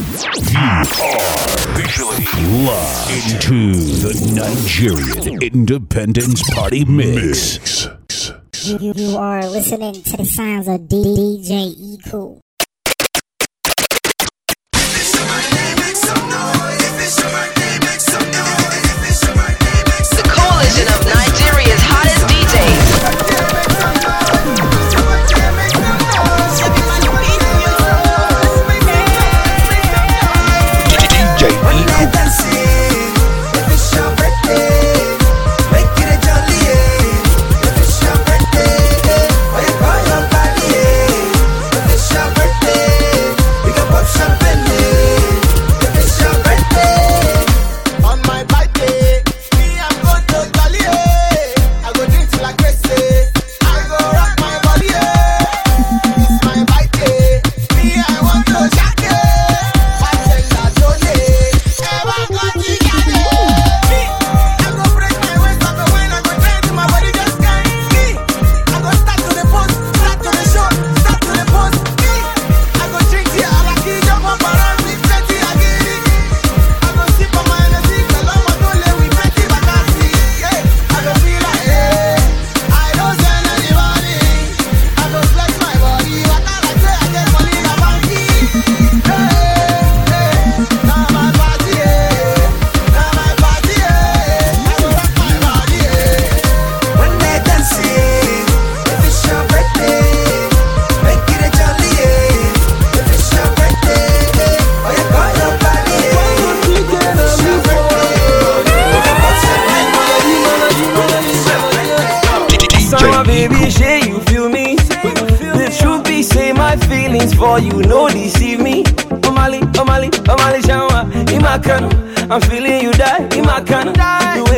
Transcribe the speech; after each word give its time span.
We 0.00 0.06
are 0.56 0.80
officially 0.80 2.24
locked 2.64 3.10
into 3.10 3.74
the 4.00 4.32
Nigerian 4.34 5.42
Independence 5.42 6.42
Party 6.54 6.86
Mix. 6.86 7.86
You, 8.64 8.94
you 8.94 9.16
are 9.18 9.46
listening 9.46 10.02
to 10.02 10.16
the 10.16 10.24
sounds 10.24 10.68
of 10.68 10.80
DJ 10.88 11.74
E 11.76 11.98
Cool. 12.08 12.40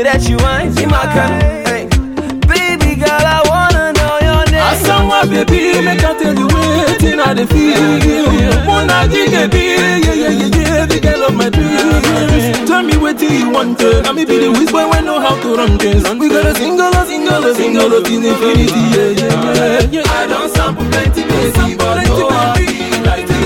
Way 0.03 0.11
that 0.11 0.28
you 0.28 0.36
whine, 0.39 0.72
Imakano. 0.75 1.39
Hey. 1.67 1.86
Baby 2.50 2.97
girl, 2.98 3.23
I 3.23 3.39
wanna 3.46 3.92
know 3.95 4.14
your 4.27 4.45
name. 4.51 4.67
Asanwa 4.70 5.23
baby, 5.30 5.80
make 5.83 6.02
I 6.02 6.13
tell 6.18 6.35
you 6.35 6.46
waiting 6.51 7.20
I 7.20 7.35
the 7.35 7.46
feel. 7.46 8.67
Mona 8.67 9.07
baby, 9.08 9.58
yeah 9.79 9.96
yeah 9.98 10.14
yeah 10.14 10.58
yeah, 10.58 10.86
the 10.86 10.98
girl 11.01 11.23
of 11.29 11.35
my 11.35 11.48
dreams. 11.51 12.68
Tell 12.68 12.83
me 12.83 12.96
what 12.96 13.20
you 13.20 13.51
want, 13.51 13.79
to. 13.80 14.02
Let 14.02 14.14
me 14.14 14.24
be 14.24 14.39
the 14.39 14.51
whisper 14.51 14.86
when 14.89 15.05
know 15.05 15.20
how 15.20 15.36
to 15.40 15.55
run 15.57 15.79
things. 15.79 16.02
We 16.19 16.29
got 16.29 16.46
a 16.46 16.55
single, 16.55 16.90
a 16.90 17.07
single, 17.07 17.45
a 17.45 17.55
single, 17.55 17.92
of 17.95 18.07
infinity, 18.07 18.83
yeah 18.95 19.11
yeah 19.20 19.33
yeah. 19.55 20.02
yeah. 20.02 20.19
I 20.19 20.27
don't 20.27 20.51
sample 20.51 20.84
plenty 20.90 21.23
baby, 21.23 21.77
but 21.77 22.02
no 22.07 22.29
I 22.29 22.57
feel 22.58 23.02
like 23.07 23.27
the 23.27 23.39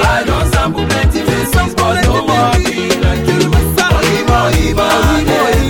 I 0.00 0.24
don't 0.24 0.46
sample 0.52 0.86
plenty 0.86 1.20
baby, 1.28 1.74
but 1.76 2.04
no 2.04 2.24
I 2.28 2.58
feel 2.64 3.00
like 3.04 3.24
the 3.26 3.36
Messiah. 3.52 4.00
Ima, 4.20 4.40
ima, 4.64 5.69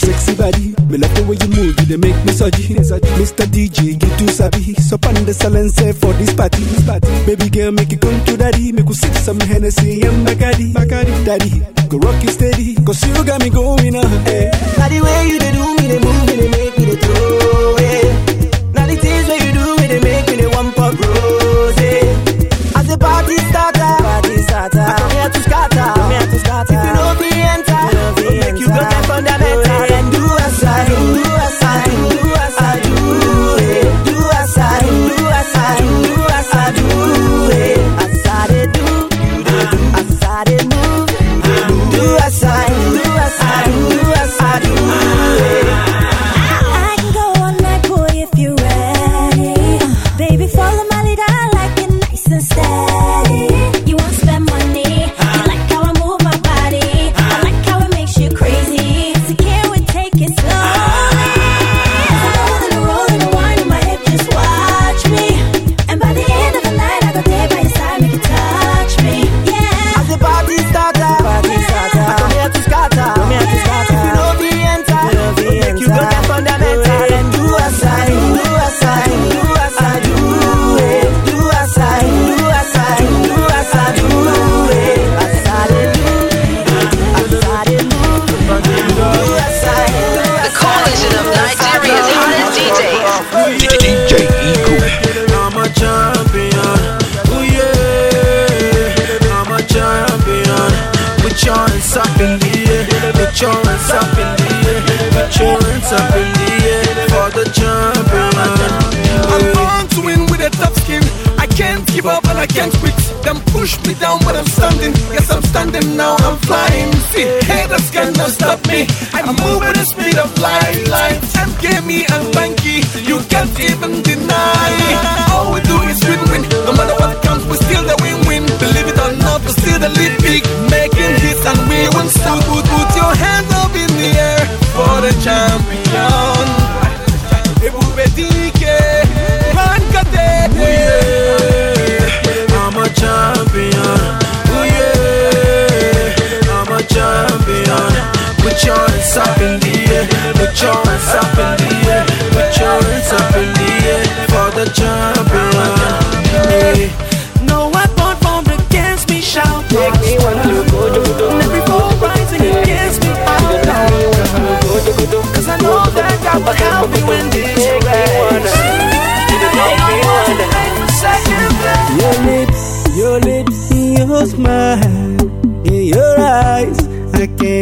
sexy 0.00 0.34
body. 0.34 0.72
Me 0.88 0.96
love 0.98 1.12
the 1.14 1.22
way 1.28 1.36
you 1.36 1.48
move, 1.52 1.76
you 1.80 1.86
they 1.86 1.96
make 2.00 2.16
me 2.24 2.32
surgy. 2.32 2.74
Mr. 3.20 3.44
DJ, 3.46 3.98
get 3.98 4.12
too 4.18 4.28
sabi. 4.28 4.74
So 4.80 4.96
pan 4.98 5.14
the 5.24 5.34
silence 5.34 5.76
for 6.00 6.12
this 6.14 6.32
party. 6.32 6.64
Baby 7.26 7.48
girl, 7.50 7.72
make 7.72 7.92
it 7.92 8.00
come 8.00 8.16
to 8.24 8.36
daddy. 8.36 8.72
Make 8.72 8.88
you 8.88 8.94
sip 8.94 9.14
some 9.14 9.40
Hennessy 9.40 10.02
and 10.02 10.26
Bacardi. 10.26 10.72
Bacardi, 10.72 11.14
daddy, 11.24 11.52
go 11.88 11.98
rock 11.98 12.22
it 12.24 12.30
steady. 12.30 12.74
Cause 12.84 13.02
you 13.06 13.24
got 13.24 13.40
me 13.42 13.50
going 13.50 13.94
on. 13.96 14.08
Hey. 14.24 14.50
Now 14.78 14.88
the 14.88 15.00
way 15.04 15.28
you 15.28 15.38
dey 15.38 15.52
do 15.52 15.64
me, 15.76 15.84
they 15.88 16.00
move 16.00 16.29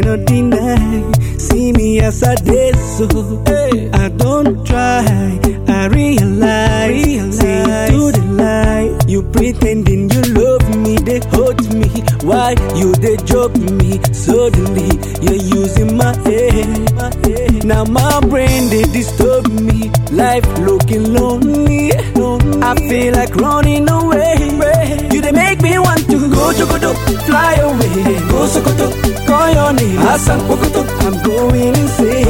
cannot 0.00 0.26
deny. 0.26 1.12
See 1.38 1.72
me 1.72 2.00
as 2.00 2.22
a 2.22 2.34
did 2.36 2.76
I 3.94 4.08
don't 4.16 4.64
try, 4.66 5.40
I 5.68 5.86
realize. 5.86 7.38
See 7.38 7.64
to 7.90 8.12
the 8.12 8.24
lie. 8.38 8.96
You 9.08 9.22
pretending 9.22 10.10
you 10.10 10.22
love 10.34 10.64
me, 10.76 10.96
they 10.96 11.20
hurt 11.34 11.60
me. 11.74 11.88
Why 12.22 12.54
you 12.76 12.92
they 12.94 13.16
joke 13.24 13.56
me? 13.56 14.00
Suddenly 14.12 14.90
you're 15.22 15.42
using 15.58 15.96
my 15.96 16.14
head. 16.26 17.64
Now 17.64 17.84
my 17.84 18.20
brain 18.20 18.68
they 18.70 18.84
disturb 18.84 19.48
me. 19.48 19.90
Life 20.12 20.46
looking 20.58 21.12
lonely. 21.12 21.92
I 22.62 22.74
feel 22.88 23.14
like 23.14 23.34
running 23.36 23.88
away. 23.88 24.36
You 25.12 25.20
they 25.20 25.32
make 25.32 25.60
me 25.60 25.78
want 25.78 26.04
to 26.10 26.18
go 26.30 26.52
to 26.52 26.64
go 26.78 26.94
fly 27.26 27.54
away. 27.54 28.18
Go 28.30 28.46
Sokoto 28.46 29.07
call 29.28 29.48
your 29.52 29.72
name. 29.74 30.00
Hassan 30.00 30.40
Pokutuk, 30.48 30.88
I'm 31.04 31.14
going 31.22 31.74
insane. 31.76 32.26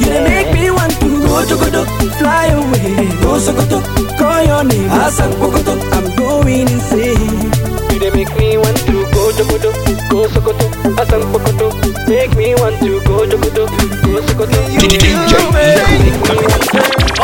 You 0.00 0.06
done 0.12 0.24
make 0.24 0.50
me 0.52 0.70
want 0.70 0.92
to 1.00 1.08
go 1.22 1.34
Chokotok, 1.48 1.86
fly 2.18 2.46
away. 2.58 3.06
Go 3.22 3.38
Sokotok, 3.38 3.84
call 4.18 4.42
your 4.50 4.64
name. 4.64 4.88
Hassan 4.90 5.30
Pokutuk, 5.38 5.80
I'm 5.94 6.06
going 6.16 6.66
insane. 6.68 7.50
You 7.92 7.98
done 8.02 8.14
make 8.18 8.32
me 8.36 8.58
want 8.58 8.76
to 8.88 8.94
go 9.14 9.22
Chokotok, 9.38 9.76
go 10.10 10.26
Sokotok, 10.34 10.72
Hassan 10.98 11.22
Pokutok. 11.32 11.74
Make 12.08 12.34
me 12.36 12.54
want 12.56 12.76
to 12.82 13.00
go 13.06 13.16
Chokotok, 13.30 13.70
go 14.02 14.12
Sokotok. 14.26 14.64
DJ, 14.82 14.94
DJ, 14.98 15.34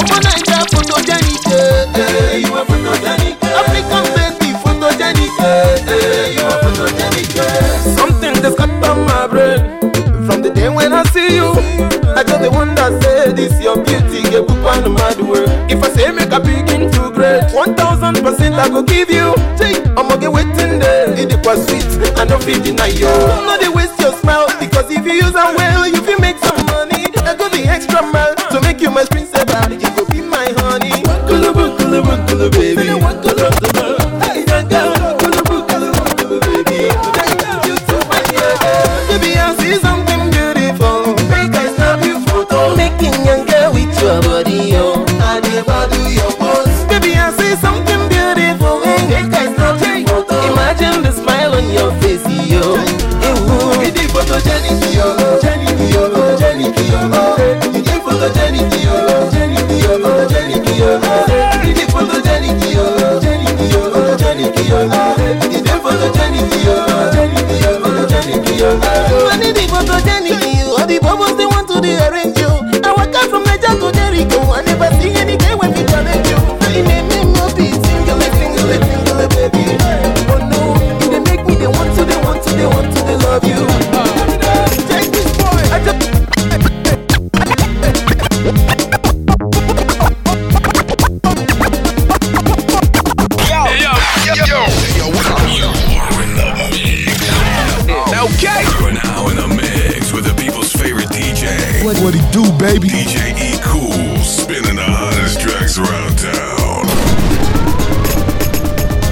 DJ. 0.06 0.39
begin 16.40 16.90
to 16.90 17.10
grade. 17.10 17.44
One 17.52 17.74
thousand 17.74 18.22
percent 18.22 18.54
I 18.54 18.68
go 18.68 18.82
give 18.82 19.10
you. 19.10 19.34
Take 19.56 19.86
I'ma 19.96 20.16
get 20.16 20.32
waiting 20.32 20.78
there. 20.78 21.12
It 21.18 21.44
was 21.44 21.66
sweet, 21.66 21.84
I 22.18 22.24
don't 22.24 22.42
feel 22.42 22.62
deny 22.62 22.88
you. 22.88 23.06
Not 23.06 23.60
they 23.60 23.68
waste 23.68 23.98
your 24.00 24.12
smile 24.12 24.48
because 24.58 24.90
if 24.90 25.04
you 25.04 25.12
use 25.12 25.32
them 25.32 25.54
well, 25.56 25.86
you 25.86 26.00
can 26.02 26.20
make 26.20 26.38
some 26.38 26.64
money. 26.66 27.06
I 27.24 27.34
go 27.36 27.48
the 27.48 27.64
extra 27.66 28.02
mile. 28.02 28.29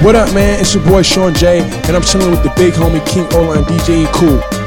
What 0.09 0.17
up, 0.17 0.33
man? 0.33 0.59
It's 0.59 0.73
your 0.73 0.83
boy 0.85 1.03
Sean 1.03 1.35
J, 1.35 1.61
and 1.61 1.95
I'm 1.95 2.01
chilling 2.01 2.31
with 2.31 2.43
the 2.43 2.51
big 2.57 2.73
homie 2.73 3.07
King 3.07 3.31
Ola 3.35 3.59
and 3.59 3.67
DJ 3.67 4.11
Cool. 4.15 4.58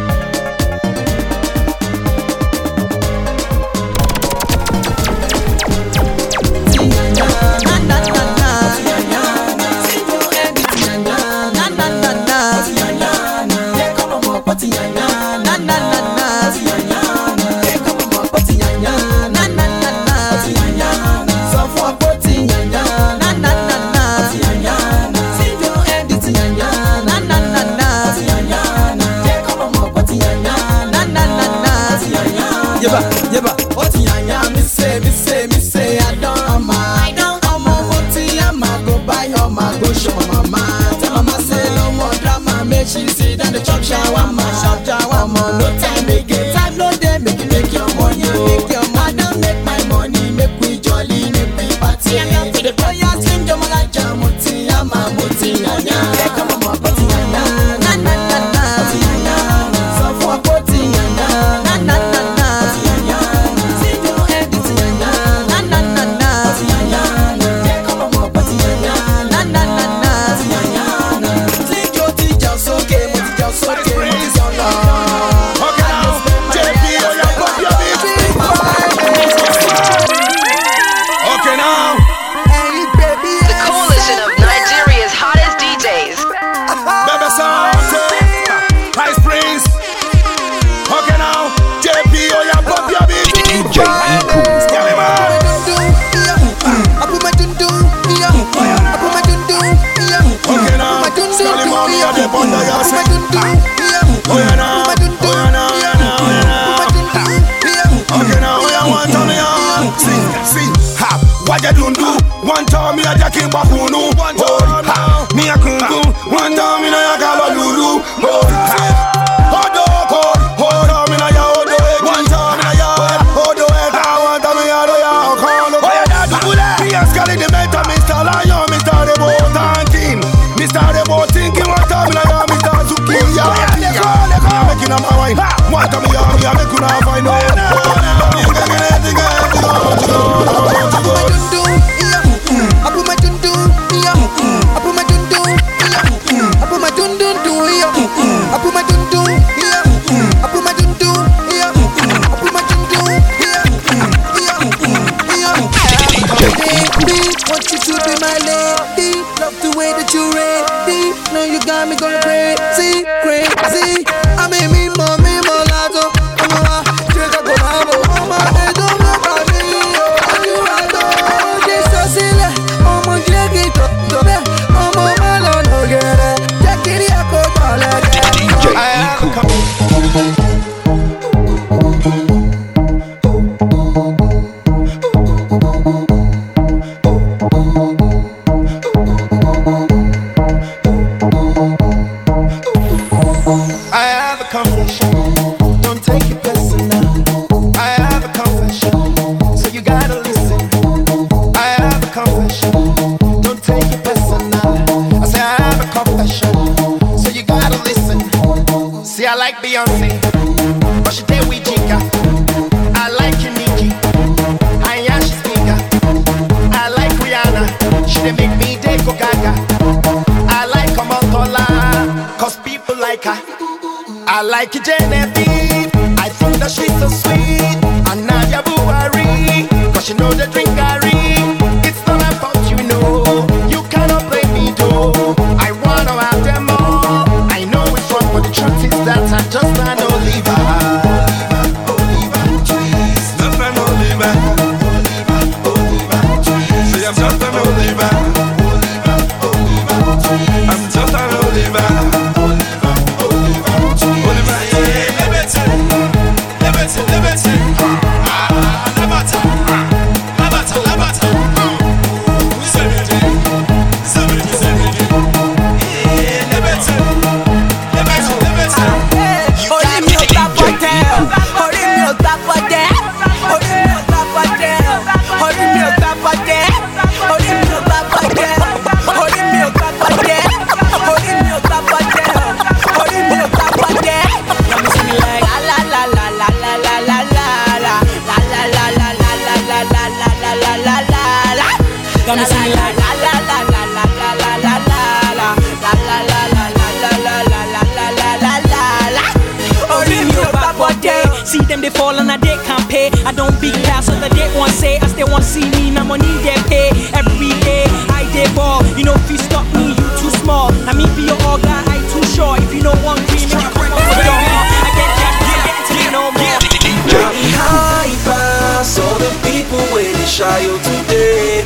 child 320.41 320.81
today, 320.81 321.61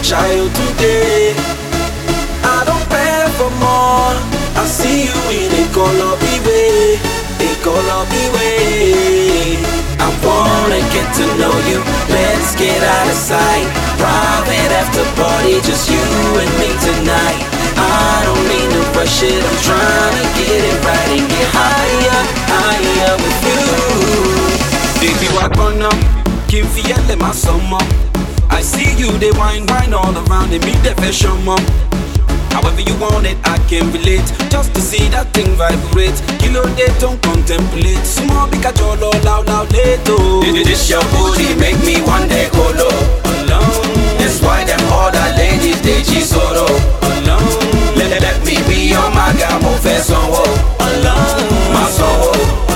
child 0.00 0.54
today. 0.54 1.34
I 2.46 2.62
don't 2.62 2.86
pray 2.86 3.26
for 3.34 3.50
more. 3.58 4.14
I 4.54 4.62
see 4.62 5.10
you 5.10 5.18
in 5.34 5.50
a 5.50 5.64
color 5.74 6.14
way, 6.22 7.02
a 7.42 7.50
color 7.66 8.02
way. 8.38 9.58
I 9.98 10.06
wanna 10.22 10.78
get 10.94 11.08
to 11.18 11.26
know 11.34 11.50
you. 11.66 11.82
Let's 12.14 12.54
get 12.54 12.78
out 12.78 13.10
of 13.10 13.18
sight. 13.18 13.66
Private 13.98 14.70
after 14.70 15.02
party, 15.18 15.58
just 15.66 15.90
you 15.90 16.06
and 16.38 16.52
me 16.62 16.70
tonight. 16.78 17.42
I 17.74 18.22
don't 18.22 18.44
mean 18.46 18.70
to 18.70 18.82
rush 19.02 19.26
it. 19.26 19.42
I'm 19.42 19.58
trying 19.66 20.14
to 20.22 20.26
get 20.38 20.62
it 20.70 20.78
right 20.86 21.10
and 21.18 21.26
get 21.26 21.48
higher, 21.58 22.20
higher 22.54 23.14
with 23.18 23.40
you. 23.50 23.62
Baby, 25.02 25.26
walk 25.34 25.58
on 25.58 25.82
up 25.82 26.21
looking 26.52 26.70
for 26.70 26.86
yet 26.86 27.00
them. 27.08 27.22
I 27.22 28.60
see 28.60 28.92
you, 29.00 29.10
they 29.18 29.32
wine, 29.32 29.66
wine 29.66 29.94
all 29.94 30.12
around, 30.12 30.52
and 30.52 30.64
meet 30.64 30.76
the 30.84 30.92
fashion 31.00 31.48
up. 31.48 31.60
However 32.52 32.82
you 32.82 32.94
want 33.00 33.24
it, 33.26 33.38
I 33.44 33.56
can 33.68 33.90
relate. 33.92 34.28
Just 34.50 34.74
to 34.74 34.80
see 34.80 35.08
that 35.08 35.32
thing 35.32 35.56
vibrate. 35.56 36.12
You 36.44 36.52
know 36.52 36.64
they 36.76 36.92
don't 37.00 37.20
contemplate. 37.22 38.04
Small 38.04 38.48
because 38.50 38.76
you're 38.78 39.00
all 39.00 39.28
out 39.28 39.46
loud 39.48 39.72
later. 39.72 40.20
This 40.64 40.90
your 40.90 41.00
booty 41.16 41.56
make 41.56 41.80
me 41.80 42.02
one 42.04 42.28
day 42.28 42.50
go 42.52 42.68
low. 42.76 42.92
Alone. 43.40 43.88
That's 44.20 44.42
why 44.44 44.64
them 44.68 44.80
other 44.92 45.28
ladies 45.40 45.80
they 45.80 46.04
cheat 46.04 46.28
solo. 46.28 46.68
Alone. 46.68 47.96
Let, 47.96 48.12
let, 48.12 48.20
let 48.20 48.38
me 48.44 48.60
be 48.68 48.92
your 48.92 49.08
maga, 49.16 49.56
move 49.64 49.80
alone. 49.80 50.60
My 51.72 51.88
soul. 51.88 52.71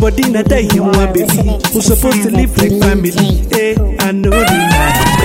but 0.00 0.18
in 0.18 0.32
die 0.32 0.42
day 0.42 0.62
you 0.72 0.90
baby. 1.12 1.60
Who's 1.72 1.84
supposed 1.84 2.22
to 2.24 2.30
live 2.30 2.56
like 2.56 2.72
family? 2.80 3.12
Eh, 3.52 3.76
hey, 3.76 3.96
I 4.00 4.12
know 4.12 4.30
the 4.30 4.56
man. 4.72 5.20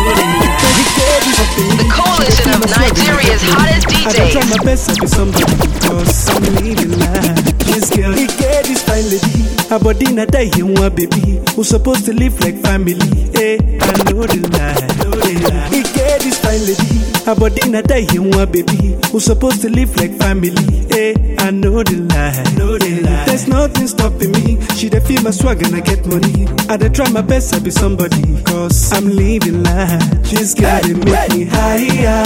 The 1.56 1.88
coalition 1.88 2.52
of 2.52 2.68
Nigeria's 2.68 3.42
hottest 3.48 3.88
DJs. 3.88 4.20
I 4.20 4.32
try 4.32 4.44
my 4.50 4.64
best 4.64 4.90
to 4.90 5.02
be 5.02 5.08
somebody, 5.08 5.46
cause 5.80 6.30
I'm 6.30 6.44
living 6.60 7.00
life. 7.00 7.58
This 7.66 7.90
girl, 7.96 8.12
he 8.12 8.28
get 8.28 8.66
this 8.66 8.84
fine 8.84 9.08
lady. 9.08 9.48
Her 9.70 9.80
body 9.80 10.12
not 10.12 10.28
die, 10.30 10.52
he 10.54 10.64
want 10.64 10.96
baby. 10.96 11.40
Who's 11.56 11.70
supposed 11.70 12.06
to 12.06 12.14
live 12.14 12.40
like 12.42 12.58
family? 12.62 13.00
Hey, 13.34 13.58
I 13.80 14.12
know 14.12 14.28
the 14.28 14.44
lie. 14.52 15.70
He 15.70 15.84
get 15.84 16.22
this 16.22 16.38
fine 16.40 16.60
lady. 16.68 17.05
Aberdeen, 17.28 17.76
I 17.76 17.82
die 17.82 18.06
in 18.14 18.30
one 18.32 18.52
baby. 18.52 18.96
Who's 19.12 19.26
supposed 19.26 19.62
to 19.64 19.70
live 19.70 19.96
like 19.98 20.14
family? 20.14 20.52
Hey, 20.90 21.36
I 21.40 21.50
know 21.50 21.82
the 21.82 21.98
lie. 22.14 23.26
There's 23.26 23.48
nothing 23.48 23.88
stopping 23.88 24.32
me. 24.32 24.62
She 24.76 24.90
the 24.90 25.02
feel 25.02 25.24
my 25.24 25.32
swag 25.32 25.64
and 25.64 25.76
I 25.76 25.80
get 25.82 26.06
money. 26.06 26.48
I 26.70 26.78
dey 26.78 26.90
try 26.90 27.10
my 27.10 27.22
best 27.22 27.52
to 27.54 27.62
be 27.62 27.72
somebody. 27.72 28.42
Cause 28.44 28.94
I'm 28.94 29.10
living 29.10 29.64
life. 29.64 30.02
She's 30.28 30.54
gotta 30.54 30.94
make 30.94 31.32
me 31.34 31.46
higher, 31.46 32.24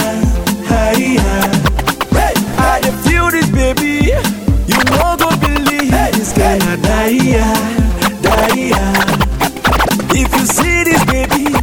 higher. 0.68 1.50
I 2.62 2.80
dey 2.82 2.92
feel 3.08 3.30
this 3.30 3.48
baby. 3.50 4.12
You 4.68 4.78
won't 5.00 5.20
go 5.20 5.30
believe 5.40 5.90
hey, 5.90 6.10
this 6.12 6.32
gonna 6.32 6.76
die, 6.76 7.40
die. 8.20 8.72
If 10.12 10.34
you 10.36 10.44
see 10.46 10.84
this 10.84 11.04
baby. 11.06 11.59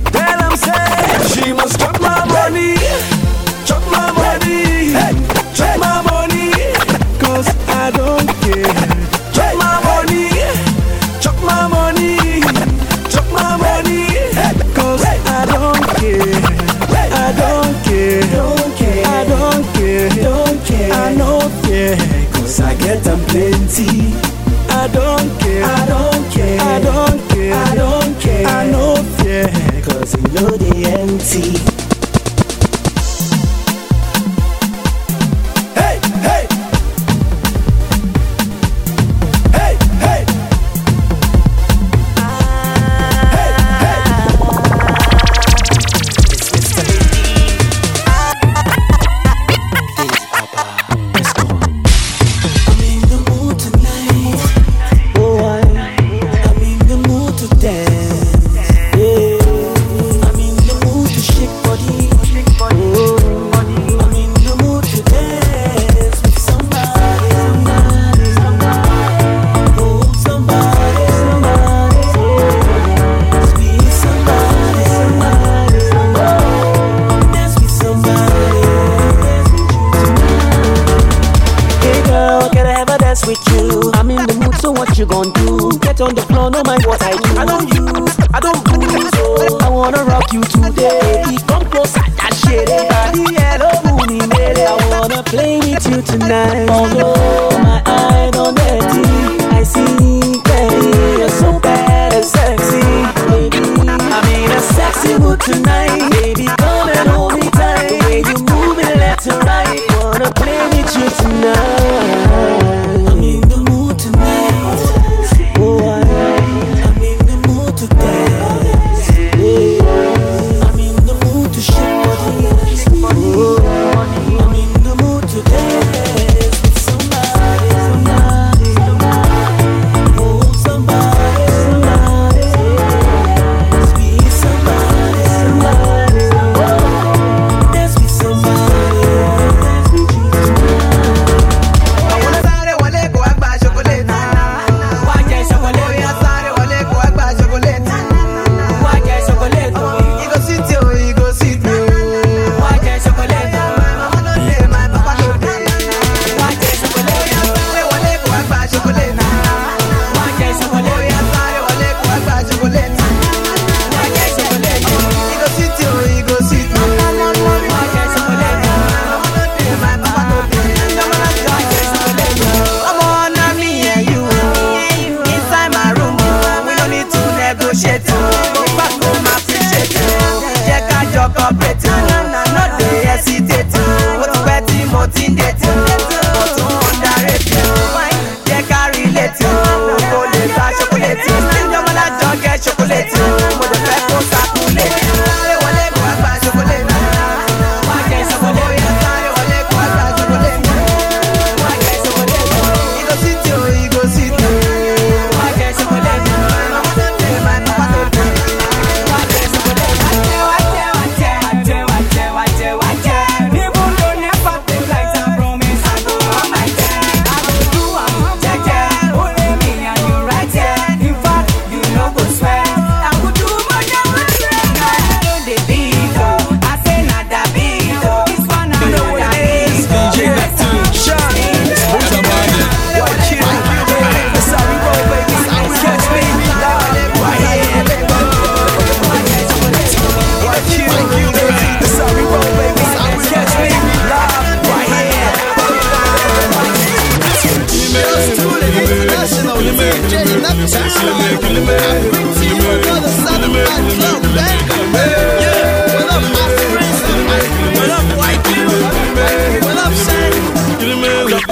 What 255.97 256.09
up, 256.11 256.23
my 256.23 256.47
friends? 256.71 258.16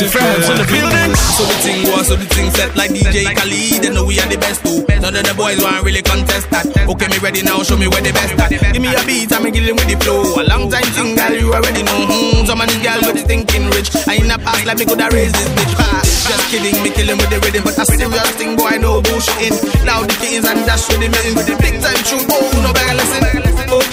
The 0.05 0.21
fans 0.21 0.45
in 0.53 0.61
the 0.61 0.69
building. 0.69 1.17
So 1.33 1.49
the 1.49 1.57
thing 1.65 1.81
was, 1.89 2.05
so 2.05 2.15
the 2.15 2.29
thing 2.29 2.53
set 2.53 2.77
like 2.77 2.93
DJ 2.93 3.25
Khaled. 3.25 3.81
They 3.81 3.89
know 3.89 4.05
we 4.05 4.21
are 4.21 4.29
the 4.29 4.37
best 4.37 4.61
too. 4.61 4.85
None 5.01 5.17
of 5.17 5.25
the 5.25 5.33
boys 5.33 5.57
want 5.65 5.81
really 5.81 6.05
contest 6.05 6.45
that. 6.53 6.69
Okay, 6.85 7.09
me 7.09 7.17
ready 7.17 7.41
now, 7.41 7.65
show 7.65 7.73
me 7.73 7.89
where 7.89 8.05
the 8.05 8.13
best 8.13 8.37
at. 8.37 8.53
Give 8.53 8.85
me 8.85 8.93
a 8.93 9.01
beat, 9.01 9.33
I'm 9.33 9.49
killing 9.49 9.73
with 9.73 9.89
the 9.89 9.97
flow. 10.05 10.21
A 10.37 10.45
long 10.45 10.69
time 10.69 10.85
thing, 10.93 11.17
girl, 11.17 11.33
you 11.33 11.49
already 11.49 11.81
know. 11.81 12.05
Mm, 12.05 12.45
some 12.45 12.61
of 12.61 12.69
these 12.69 12.85
girls 12.85 13.01
with 13.01 13.17
the 13.17 13.25
thinking 13.25 13.65
rich. 13.73 13.89
I 14.05 14.21
in 14.21 14.29
the 14.29 14.37
past, 14.37 14.61
like 14.69 14.77
me 14.77 14.85
coulda 14.85 15.09
raised 15.09 15.33
this 15.33 15.49
bitch. 15.57 15.73
Ah, 15.81 16.05
just 16.05 16.53
kidding, 16.53 16.77
me 16.85 16.93
killing 16.93 17.17
with 17.17 17.33
the 17.33 17.41
rhythm, 17.41 17.65
but 17.65 17.73
a 17.73 17.85
serious 17.89 18.29
thing, 18.37 18.53
boy, 18.53 18.77
no 18.77 19.01
bullshitting. 19.01 19.57
Now 19.89 20.05
the 20.05 20.13
kittens 20.21 20.45
and 20.45 20.61
dash 20.69 20.85
with 20.85 21.01
the 21.01 21.09
the 21.09 21.57
big 21.57 21.81
time 21.81 21.97
tune, 22.05 22.29
oh, 22.29 22.53
no 22.61 22.69
better 22.77 22.93
listen. 22.93 23.44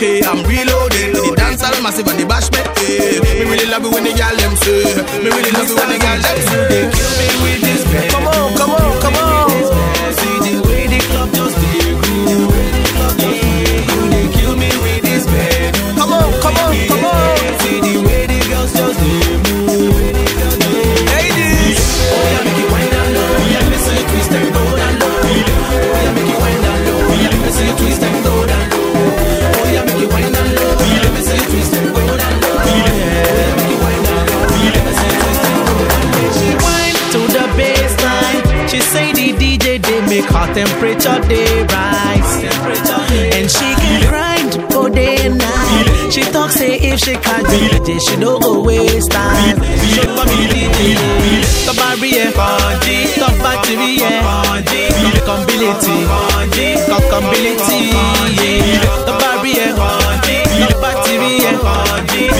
Okay, 0.02 0.18
I'm 0.26 0.42
reloading. 0.42 1.14
The 1.14 1.32
dance 1.36 1.62
all 1.62 1.78
massive 1.80 2.08
and 2.08 2.18
the 2.18 2.26
bashment. 2.26 2.66
Yeah. 2.82 3.22
Me 3.38 3.46
really 3.46 3.70
love 3.70 3.86
it 3.86 3.94
when 3.94 4.02
the 4.02 4.10
girl 4.10 4.34
them 4.34 4.58
say. 4.58 4.82
Me 5.22 5.30
really 5.30 5.54
love 5.54 5.70
it 5.70 5.78
when 5.78 5.94
the 5.94 5.98
girl 6.02 6.18
them 6.18 6.38
say. 6.42 6.66
They 6.74 6.90
kill 6.90 7.12
me 7.22 7.26
with 7.38 7.62
this 7.62 7.86
bed. 7.86 8.10
Come 8.10 8.26
on, 8.26 8.50
come 8.58 8.74
on, 8.74 8.98
come 8.98 9.14
on. 9.14 9.46
See 10.18 10.58
the 10.58 10.71
her 40.42 40.54
temperature 40.54 41.20
they 41.28 41.46
rise, 41.70 42.42
and 43.36 43.50
she 43.50 43.74
can 43.78 44.10
grind 44.10 44.52
go 44.70 44.88
day 44.88 45.16
and 45.26 45.38
night. 45.38 46.10
She 46.12 46.22
talk 46.22 46.50
say 46.50 46.78
if 46.78 46.98
she 47.00 47.14
can't 47.14 47.46
DJ, 47.46 48.00
she 48.00 48.16
no 48.16 48.38
go 48.38 48.62
waste 48.62 49.10
time. 49.12 49.56
Show 49.94 50.06
for 50.16 50.26
me 50.26 50.46
DJ, 50.50 50.96
top 51.66 51.76
barrier, 51.76 52.32
top 52.32 53.34
battery, 53.38 53.98
cockability, 55.22 55.98
yeah. 58.34 58.82
Top 59.06 59.18
barrier, 59.20 59.70
top 59.76 60.76
battery, 60.82 61.34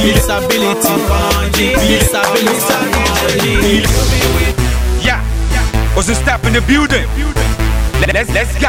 disability, 0.03 0.95
disability. 1.89 2.73
Yeah, 5.07 5.21
was 5.97 6.09
a 6.09 6.15
step 6.15 6.45
in 6.45 6.53
the 6.55 6.61
building. 6.63 7.42
Let's, 8.07 8.31
let's 8.35 8.55
go. 8.59 8.69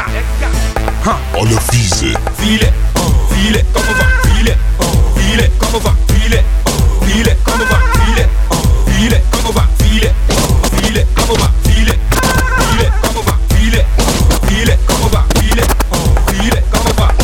Huh. 1.04 1.18
Alle 1.34 1.60
Fiese. 1.70 2.14
Viele, 2.38 2.72
oh, 2.96 3.12
viele, 3.34 3.62
komm 3.74 3.82
und 3.88 3.96
fang. 3.96 4.10
Viele, 4.36 4.56
oh, 4.78 4.84
viele, 5.16 5.50
komm 5.58 5.74
und 5.74 5.82
fang. 5.82 5.96
Viele, 6.08 6.44
oh, 6.66 7.04
viele, 7.04 7.36
komm 7.44 7.60
und 7.60 7.68
fang. 7.68 7.82
Viele, 8.06 8.28
oh, 8.50 8.54
viele, 8.86 9.20
komm 9.30 9.46
und 9.46 9.54
fang. 9.54 9.68
Viele, 9.78 10.10
oh, 10.30 10.78
viele, 10.80 11.06
komm 11.16 11.30
und 11.30 11.38
fang. 11.38 11.52
Viele, 11.68 12.04
viele, 12.64 12.90
komm 13.02 13.16
und 13.16 13.24
fang. 13.24 13.38
Viele, 13.50 13.84
oh, 13.98 14.46
viele, 14.46 14.78
komm 14.86 15.02
und 15.02 15.12
fang. 15.12 15.26
Viele, 15.40 15.62
oh, 15.90 15.96
viele, 16.30 16.62
komm 16.72 16.86
und 16.86 16.96
fang. 16.96 17.14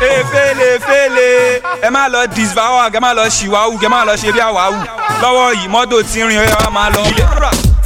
Ẹ 0.00 0.24
fẹ́lẹ̀ 0.32 0.78
fẹ́lẹ̀. 0.86 1.60
Ẹ 1.86 1.90
má 1.90 2.08
lọ 2.08 2.26
disvawa, 2.34 2.90
kẹ 2.90 3.00
má 3.00 3.12
lọ 3.14 3.24
ṣìwáwù, 3.26 3.78
kẹ 3.80 3.88
má 3.88 4.04
lọ 4.04 4.14
ṣe 4.16 4.32
bí 4.32 4.40
àwáwù. 4.40 4.78
Lọ́wọ́ 5.22 5.54
yìí 5.60 5.68
mọ́tò 5.68 6.02
ti 6.02 6.20
rìn 6.22 6.30
ẹ 6.40 6.54
wá 6.62 6.70
máa 6.70 6.90
lọ. 6.90 7.02
Filẹ̀, 7.04 7.26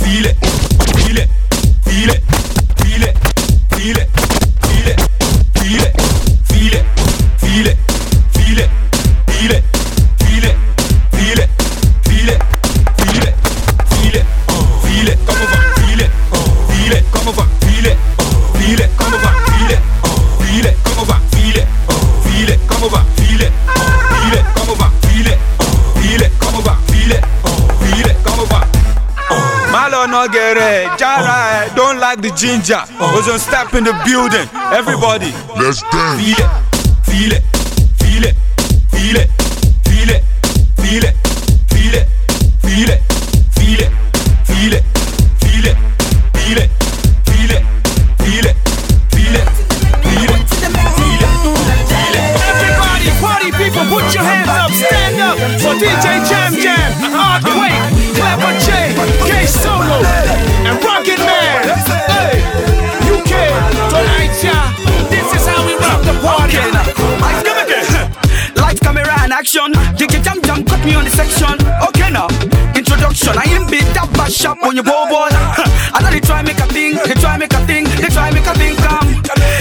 filẹ̀. 0.02 0.34
Jara, 30.98 31.68
I 31.68 31.72
don't 31.74 31.98
like 31.98 32.20
the 32.20 32.30
ginger. 32.30 32.82
Oh. 33.00 33.16
Was 33.16 33.28
on 33.28 33.38
step 33.38 33.74
in 33.74 33.84
the 33.84 33.94
building, 34.04 34.48
everybody. 34.72 35.32
Let's 35.56 35.82
dance. 35.90 36.20
Feel 36.20 36.36
it, 36.36 36.50
feel 37.06 37.32
it, 37.32 37.42
feel 37.98 38.24
it, 38.28 38.36
feel 38.92 39.16
it, 39.16 39.28
feel 39.88 40.10
it, 40.10 40.22
feel 40.76 41.04
it, 41.04 41.29
action. 69.40 69.72
DJ 69.96 70.22
Jam 70.22 70.36
Jam 70.42 70.62
cut 70.64 70.84
me 70.84 70.94
on 70.94 71.04
the 71.04 71.10
section. 71.10 71.56
Okay 71.88 72.12
now, 72.12 72.28
introduction. 72.76 73.32
I 73.40 73.48
ain't 73.48 73.70
bit 73.72 73.88
that 73.96 74.12
bad 74.12 74.30
shop 74.30 74.58
on 74.62 74.76
your 74.76 74.84
boy. 74.84 74.92
I 75.08 75.98
know 76.04 76.10
they 76.12 76.20
try 76.20 76.42
make 76.42 76.60
a 76.60 76.68
thing, 76.68 77.00
they 77.08 77.16
try 77.16 77.38
make 77.40 77.54
a 77.56 77.60
thing, 77.64 77.84
they 78.04 78.12
try 78.12 78.28
make 78.36 78.44
a 78.44 78.52
thing 78.60 78.76
come. 78.84 79.08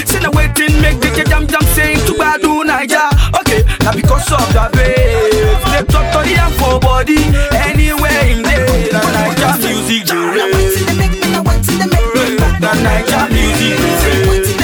Send 0.03 0.27
a 0.27 0.31
waiting, 0.35 0.75
make 0.83 0.99
DJ 0.99 1.23
Jam 1.31 1.47
Jam 1.47 1.63
sing 1.71 1.95
to 2.07 2.13
Badu 2.19 2.67
Naija. 2.67 3.07
Okay, 3.39 3.63
now 3.79 3.95
because 3.95 4.27
of 4.35 4.43
the 4.51 4.67
bass, 4.75 5.63
they 5.71 5.83
talk 5.87 6.07
to 6.11 6.19
the 6.27 6.35
for 6.59 6.75
body. 6.83 7.23
Anywhere 7.55 8.23
in 8.27 8.43
the 8.43 8.99
Naija 9.15 9.63
music 9.63 10.03
do 10.03 10.19
The 12.59 12.71
Naija 12.83 13.21
music 13.31 14.58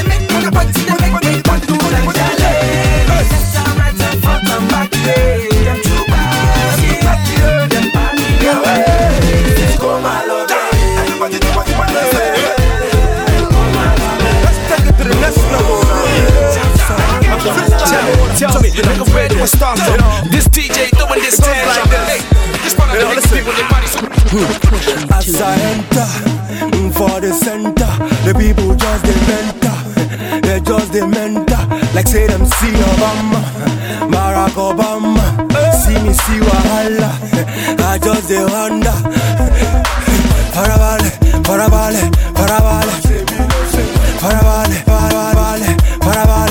nigga, 18.84 19.06
where 19.14 19.30
do 19.30 19.40
I 19.40 19.46
start 19.46 19.80
from? 19.80 19.98
This 20.30 20.48
DJ 20.48 20.90
doing 20.98 21.22
this 21.22 21.38
dance 21.38 21.68
like 21.68 21.90
this. 21.90 22.24
This 22.64 22.74
part 22.76 22.90
of 22.92 23.00
the 23.00 23.06
niggas 23.06 23.30
people, 23.32 23.54
they 23.54 23.68
body 23.72 23.88
As 25.14 25.42
I 25.42 25.56
enter 25.72 26.08
mm, 26.76 26.92
for 26.94 27.22
the 27.22 27.32
center, 27.34 27.92
the 28.26 28.34
people 28.38 28.76
just 28.76 29.04
they 29.06 29.18
mentor, 29.30 29.78
they 30.42 30.60
just 30.60 30.92
they 30.92 31.06
mentor. 31.06 31.64
Like 31.94 32.08
say 32.08 32.28
them 32.28 32.46
see 32.46 32.74
Obama, 32.92 33.42
Barack 34.12 34.56
Obama, 34.60 35.26
see 35.82 35.98
me 36.04 36.14
see 36.14 36.40
Wahala, 36.44 37.12
I 37.80 37.98
just 37.98 38.28
they 38.28 38.44
wonder. 38.44 38.96
Parabale, 40.56 41.10
parabale, 41.44 42.02
parabale, 42.34 42.94
parabale, 44.22 44.78
parabale, 44.84 44.84
parabale, 44.86 45.70
parabale, 46.00 46.45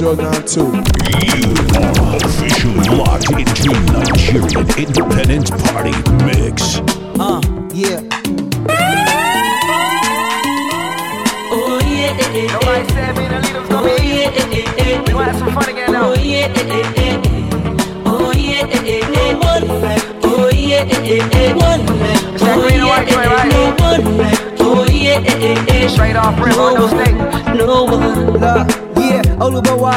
Jordan 0.00 0.32
2. 0.46 0.89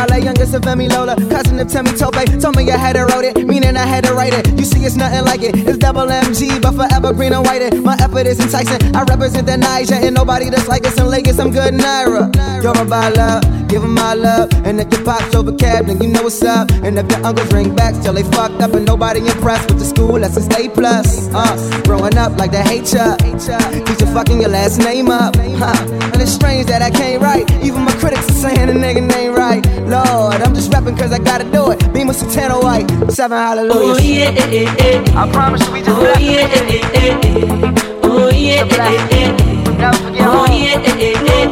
Olubowale, 0.03 0.23
youngest 0.23 0.53
of 0.53 0.61
Femi 0.61 0.89
Lola, 0.89 1.15
cousin 1.29 1.59
of 1.59 1.67
Timmy 1.67 1.91
Tope. 1.93 2.13
Told 2.41 2.55
me 2.55 2.69
I 2.71 2.77
had 2.77 2.93
to 2.93 3.05
wrote 3.05 3.25
it, 3.25 3.47
meaning 3.47 3.75
I 3.77 3.85
had 3.85 4.03
to 4.05 4.13
write 4.13 4.33
it. 4.33 4.47
You 4.59 4.65
see, 4.65 4.83
it's 4.85 4.95
nothing 4.95 5.23
like 5.25 5.41
it. 5.41 5.55
It's 5.55 5.77
double 5.77 6.07
MG, 6.07 6.61
but 6.61 6.73
forever 6.73 7.13
green 7.13 7.33
and 7.33 7.45
white. 7.45 7.61
It. 7.61 7.81
My 7.83 7.95
effort 7.99 8.27
is 8.27 8.39
enticing. 8.39 8.95
I 8.95 9.03
represent 9.03 9.47
the 9.47 9.57
Niger, 9.57 9.95
and 9.95 10.15
nobody 10.15 10.49
that's 10.49 10.67
like 10.67 10.85
us 10.85 10.97
in 10.99 11.07
Lagos. 11.07 11.39
I'm 11.39 11.51
good 11.51 11.73
Naira. 11.73 12.33
You're 12.63 12.77
about 12.77 13.15
love, 13.15 13.67
give 13.67 13.83
'em 13.83 13.93
my 13.93 14.13
love. 14.13 14.49
And 14.65 14.79
if 14.79 14.91
your 14.91 15.03
pops 15.03 15.35
over 15.35 15.51
cab, 15.53 15.87
then 15.87 16.01
you 16.01 16.09
know 16.09 16.23
what's 16.23 16.41
up. 16.43 16.71
And 16.83 16.97
if 16.97 17.09
your 17.09 17.25
uncles 17.25 17.51
ring 17.53 17.75
back 17.75 17.93
till 18.01 18.13
they 18.13 18.23
fucked 18.23 18.61
up, 18.61 18.73
and 18.73 18.85
nobody 18.85 19.19
impressed 19.19 19.69
with 19.69 19.79
the 19.79 19.85
school 19.85 20.19
lessons 20.19 20.47
A 20.55 20.69
plus. 20.69 21.29
Uh, 21.33 21.81
growing 21.85 22.17
up 22.17 22.37
like 22.37 22.51
they 22.51 22.63
hate 22.63 22.91
ya. 22.93 23.15
Teacher 23.17 24.07
fucking 24.13 24.41
your 24.41 24.49
last 24.49 24.79
name 24.79 25.09
up. 25.09 25.35
Huh. 25.35 25.75
And 26.13 26.21
it's 26.21 26.31
strange 26.31 26.67
that 26.67 26.81
I 26.81 26.89
can't 26.89 27.21
write. 27.21 27.49
Even 27.63 27.81
my 27.83 27.93
critics 27.93 28.29
are 28.29 28.33
saying 28.49 28.67
the 28.67 28.73
nigga 28.73 29.01
name 29.15 29.33
right. 29.33 29.63
Lord, 29.93 30.41
I'm 30.41 30.53
just 30.56 30.73
rapping 30.73 30.95
cause 30.95 31.12
I 31.12 31.19
gotta 31.19 31.43
do 31.51 31.71
it. 31.71 31.93
Beam 31.93 32.08
with 32.08 32.17
Sultana 32.17 32.58
White. 32.60 32.89
Seven 33.12 33.38
hallelujahs. 33.38 33.97
Oh 33.97 34.01
yeah, 34.01 34.29
eh, 34.41 34.65
eh, 34.65 34.75
eh. 34.79 35.03
I 35.15 35.32
promise 35.32 35.62
you 35.67 35.71
we 35.73 35.79
just 35.82 35.91
Oh 35.91 35.99
blessed. 35.99 36.21
yeah, 36.21 36.47
eh, 36.49 36.73
eh, 36.73 36.82
eh, 36.93 37.27
eh. 37.27 37.71
Oh 38.03 38.29
yeah, 38.29 38.63
eh, 38.63 38.73
eh, 38.73 39.17
eh. 39.17 39.29
Never 39.77 39.97
forget 39.97 40.25
Oh 40.27 40.32
home. 40.32 40.51
yeah, 40.51 40.89
eh, 40.89 41.08
eh, 41.08 41.29
eh. 41.29 41.45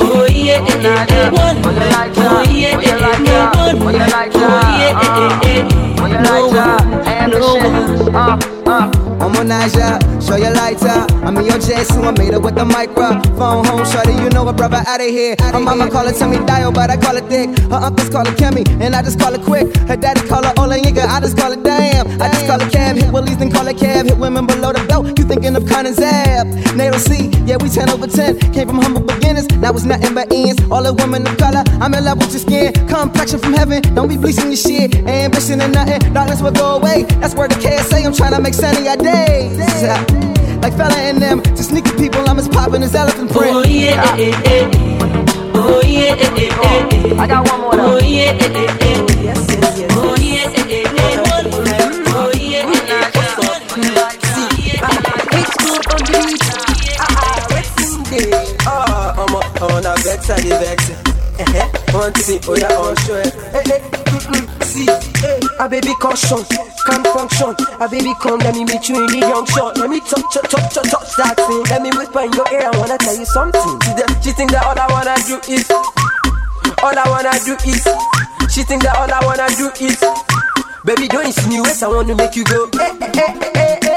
Oh 0.00 0.26
yeah, 0.26 0.62
eh, 0.62 0.86
eh, 0.86 1.10
eh. 1.10 1.30
What 1.30 1.74
you 1.74 1.86
like, 1.96 2.12
Oh 2.16 2.42
yeah, 2.48 2.76
What 2.76 2.84
you 2.86 2.92
eh, 2.92 2.98
like, 2.98 3.26
eh, 3.26 3.34
eh. 3.34 3.74
What 3.74 3.94
you 3.94 4.06
like, 4.06 4.32
Oh 4.34 4.46
yeah, 4.78 4.94
eh, 4.94 5.18
eh, 5.18 5.50
eh. 5.50 5.62
What 6.00 6.10
you 6.10 6.18
No 6.18 6.30
like, 6.46 6.54
one, 6.54 7.06
And 7.08 7.32
no 7.32 7.38
the 7.38 7.44
shit. 8.04 8.14
Uh, 8.14 8.38
uh. 8.70 9.07
I'm 9.28 9.36
on 9.36 9.48
Naija, 9.48 10.00
show 10.26 10.36
your 10.36 10.54
lighter. 10.54 11.04
I'm 11.22 11.36
in 11.36 11.44
your 11.44 11.58
jet, 11.58 11.84
so 11.84 12.00
I 12.00 12.12
made 12.12 12.32
it 12.32 12.40
with 12.40 12.54
the 12.54 12.64
microphone. 12.64 13.20
Home, 13.36 13.84
shorty, 13.84 14.12
you 14.12 14.30
know 14.30 14.48
a 14.48 14.54
brother 14.54 14.80
out 14.86 15.02
of 15.02 15.06
here. 15.06 15.36
Her 15.52 15.60
mama 15.60 15.90
call 15.90 16.08
it 16.08 16.16
Timmy 16.16 16.38
Dial, 16.46 16.72
but 16.72 16.88
I 16.88 16.96
call 16.96 17.14
it 17.16 17.28
Dick. 17.28 17.58
Her 17.68 17.76
uncles 17.76 18.08
call 18.08 18.26
it 18.26 18.38
Kimmy, 18.38 18.64
and 18.80 18.96
I 18.96 19.02
just 19.02 19.20
call 19.20 19.34
it 19.34 19.42
Quick. 19.42 19.76
Her 19.84 19.96
daddy 19.96 20.26
call 20.26 20.44
her 20.44 20.54
Ola 20.56 20.78
Nigga, 20.78 21.04
I 21.04 21.20
just 21.20 21.36
call 21.36 21.52
it 21.52 21.62
Damn. 21.62 22.08
I 22.22 22.30
just 22.30 22.46
call 22.46 22.58
it 22.58 22.72
Cab, 22.72 22.96
hit 22.96 23.12
Willies, 23.12 23.36
then 23.36 23.50
call 23.50 23.68
it 23.68 23.76
Cab. 23.76 24.06
Hit 24.06 24.16
women 24.16 24.46
below 24.46 24.72
the 24.72 24.82
belt, 24.88 25.06
you 25.18 25.24
thinking 25.26 25.54
of 25.54 25.66
Con 25.66 25.84
and 25.84 25.94
Zab. 25.94 26.46
Natal 26.74 26.98
C, 26.98 27.28
yeah, 27.44 27.58
we 27.60 27.68
10 27.68 27.90
over 27.90 28.06
10. 28.06 28.38
Came 28.54 28.66
from 28.66 28.80
humble 28.80 29.02
beginners, 29.02 29.46
now 29.60 29.72
it's 29.72 29.84
nothing 29.84 30.14
but 30.14 30.32
ends. 30.32 30.62
All 30.70 30.82
the 30.82 30.94
women 30.94 31.26
of 31.26 31.36
color, 31.36 31.64
I'm 31.82 31.92
in 31.92 32.02
love 32.02 32.16
with 32.16 32.32
your 32.32 32.40
skin. 32.40 32.72
Complexion 32.88 33.40
from 33.40 33.52
heaven, 33.52 33.82
don't 33.94 34.08
be 34.08 34.16
bleaching 34.16 34.48
your 34.48 34.56
shit. 34.56 34.96
Ambition 35.04 35.60
and 35.60 35.74
nothing, 35.74 36.00
darkness 36.14 36.40
will 36.40 36.52
go 36.52 36.76
away. 36.76 37.02
That's 37.20 37.34
where 37.34 37.48
the 37.48 37.56
KSA, 37.56 38.06
I'm 38.06 38.14
trying 38.14 38.32
to 38.32 38.40
make 38.40 38.54
sunny 38.54 38.88
our 38.88 38.96
days. 39.26 39.58
Like 40.62 40.74
fella 40.76 40.96
and 40.96 41.20
them, 41.22 41.40
to 41.42 41.62
sneaky 41.62 41.92
people, 41.96 42.28
I'm 42.28 42.38
as 42.38 42.48
poppin' 42.48 42.82
as 42.82 42.94
elephant 42.94 43.30
print. 43.32 43.54
Oh 43.56 43.64
yeah, 43.64 44.16
eh, 44.16 44.32
eh, 44.44 44.66
eh. 44.66 44.70
Oh 45.54 45.80
yeah, 45.84 46.14
eh, 46.14 46.42
eh, 46.42 46.50
eh, 46.50 47.12
eh. 47.14 47.22
I 47.22 47.26
got 47.26 47.48
one 47.50 47.60
more 47.60 47.74
Oh 47.74 47.98
though. 47.98 48.06
yeah, 48.06 48.32
eh, 48.32 48.62
eh, 48.62 48.86
eh. 48.88 49.92
Oh 49.92 50.14
yeah, 50.18 50.50
eh, 50.58 50.76
eh, 50.76 50.84
eh. 50.84 51.22
Oh 52.08 52.30
yeah, 52.34 52.66
eh, 52.66 52.94
eh, 52.94 53.12
eh. 53.14 53.38
It's 55.38 55.54
good 55.62 55.84
on 55.92 56.00
the 56.08 56.18
beach. 56.26 56.48
Ah, 56.98 57.06
ah, 57.06 57.38
waiting 57.50 58.02
day. 58.10 58.56
Ah, 58.66 59.14
I'm 59.16 59.84
a 59.86 59.94
vex, 60.02 60.30
I 60.30 60.40
dey 60.40 60.48
vex. 60.58 61.17
Eh, 61.38 61.44
eh, 61.54 62.40
oh 62.48 62.56
yeah, 62.56 62.68
oh 62.72 62.94
sure. 63.06 63.22
Eh, 63.22 63.62
eh, 63.70 63.80
a 65.60 65.68
baby 65.68 65.94
caution, 66.00 66.42
can 66.86 67.02
function. 67.04 67.54
A 67.80 67.88
baby 67.88 68.12
come, 68.20 68.38
let 68.40 68.54
me 68.54 68.64
meet 68.64 68.88
you 68.88 68.96
in 68.98 69.06
the 69.06 69.18
young 69.18 69.46
shot. 69.46 69.76
Let 69.78 69.88
me 69.90 70.00
touch, 70.00 70.22
touch, 70.32 70.50
touch, 70.50 70.74
touch, 70.74 70.90
touch 70.90 71.16
that 71.16 71.36
thing. 71.36 71.62
Let 71.70 71.82
me 71.82 71.90
whisper 71.94 72.20
in 72.26 72.32
your 72.32 72.46
ear, 72.52 72.70
I 72.72 72.78
wanna 72.78 72.98
tell 72.98 73.16
you 73.16 73.24
something. 73.26 73.62
She, 73.86 74.30
she 74.30 74.32
think 74.34 74.50
that 74.52 74.64
all 74.66 74.78
I 74.78 74.86
wanna 74.90 75.14
do 75.26 75.38
is, 75.50 75.70
all 76.82 76.94
I 76.98 77.06
wanna 77.06 77.34
do 77.44 77.54
is. 77.66 77.86
She 78.52 78.62
think 78.64 78.82
that 78.82 78.96
all 78.98 79.10
I 79.10 79.20
wanna 79.24 79.46
do 79.54 79.70
is. 79.84 79.98
Baby, 80.84 81.08
don't 81.08 81.26
insinuate, 81.26 81.82
I 81.82 81.88
wanna 81.88 82.14
make 82.14 82.34
you 82.36 82.44
go. 82.44 82.68
Eh, 82.78 82.94
eh, 83.00 83.34
eh, 83.54 83.78
eh. 83.82 83.87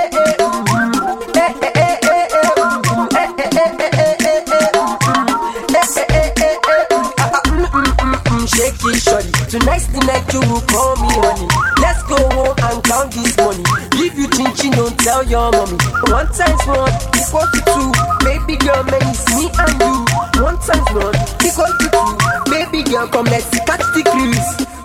Call 10.67 10.95
me 11.01 11.09
honey. 11.21 11.47
Let's 11.81 12.03
go 12.03 12.17
home 12.35 12.55
and 12.57 12.83
count 12.83 13.11
this 13.13 13.35
money. 13.37 13.63
Give 13.97 14.13
you 14.17 14.27
chin 14.29 14.51
chin, 14.55 14.71
don't 14.73 14.97
tell 14.99 15.23
your 15.23 15.51
mommy. 15.51 15.77
One 16.11 16.27
times 16.33 16.61
one 16.67 16.93
equal 17.15 17.47
to 17.47 17.59
two. 17.65 17.89
Baby 18.25 18.57
girl, 18.57 18.83
man, 18.83 19.01
it's 19.09 19.25
me 19.35 19.49
and 19.49 19.75
you. 19.79 19.93
One 20.43 20.57
times 20.59 20.89
one 20.91 21.15
equal 21.45 21.71
to 21.71 21.87
two. 21.89 22.51
Baby 22.51 22.83
girl, 22.89 23.07
come 23.07 23.25
let's 23.25 23.49
catch 23.65 23.85
the 23.95 24.03
cruise. 24.05 24.80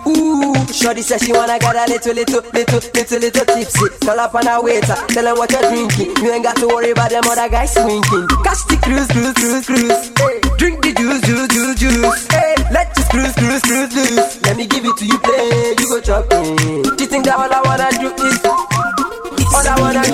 Shorty 0.87 1.01
says 1.01 1.21
she 1.21 1.33
wanna 1.33 1.59
get 1.59 1.75
a 1.75 1.83
little, 1.91 2.13
little, 2.15 2.41
little, 2.55 2.79
little, 2.95 3.19
little 3.19 3.43
tipsy. 3.43 3.89
Call 4.07 4.19
up 4.23 4.33
on 4.35 4.47
a 4.47 4.61
waiter, 4.63 4.95
tell 5.11 5.27
him 5.27 5.35
what 5.35 5.51
you're 5.51 5.67
drinking. 5.67 6.15
You 6.23 6.31
ain't 6.31 6.47
got 6.47 6.55
to 6.63 6.67
worry 6.67 6.91
about 6.91 7.11
them 7.11 7.27
other 7.27 7.49
guys 7.49 7.73
swinking. 7.73 8.23
Catch 8.47 8.63
the 8.71 8.79
cruise, 8.79 9.11
cruise, 9.11 9.35
cruise, 9.35 9.67
cruise. 9.67 10.15
Hey, 10.15 10.39
drink 10.55 10.79
the 10.79 10.95
juice, 10.95 11.19
juice, 11.27 11.47
juice, 11.51 11.75
juice. 11.75 12.27
Hey, 12.31 12.55
let's 12.71 12.95
just 12.95 13.11
cruise, 13.11 13.35
cruise, 13.35 13.59
cruise, 13.67 13.91
cruise. 13.91 14.39
Let 14.47 14.55
me 14.55 14.65
give 14.65 14.85
it 14.87 14.95
to 14.95 15.05
you, 15.05 15.19
play. 15.19 15.75
You 15.75 15.91
go 15.91 15.99
chop 15.99 16.23
me. 16.31 16.55
She 16.95 17.03
think 17.03 17.27
that 17.27 17.35
all 17.35 17.51
I 17.51 17.59
wanna 17.67 17.91
do 17.99 18.07
is, 18.23 18.39
all 18.47 19.67
I 19.67 19.75
wanna 19.75 20.06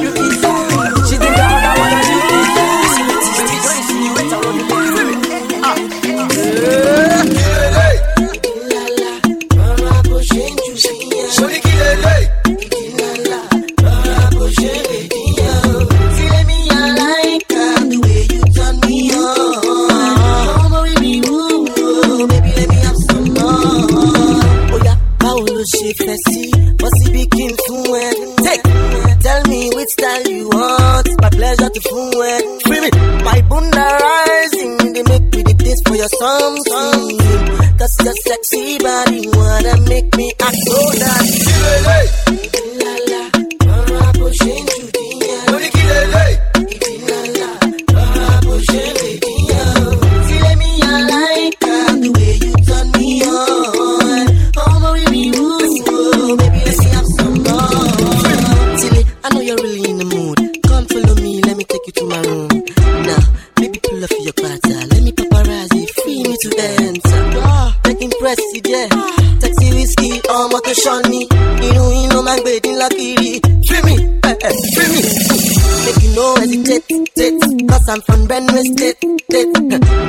I'm 77.93 78.01
from 78.01 78.27
Benue 78.27 78.63
State, 78.73 78.97
state. 78.97 79.53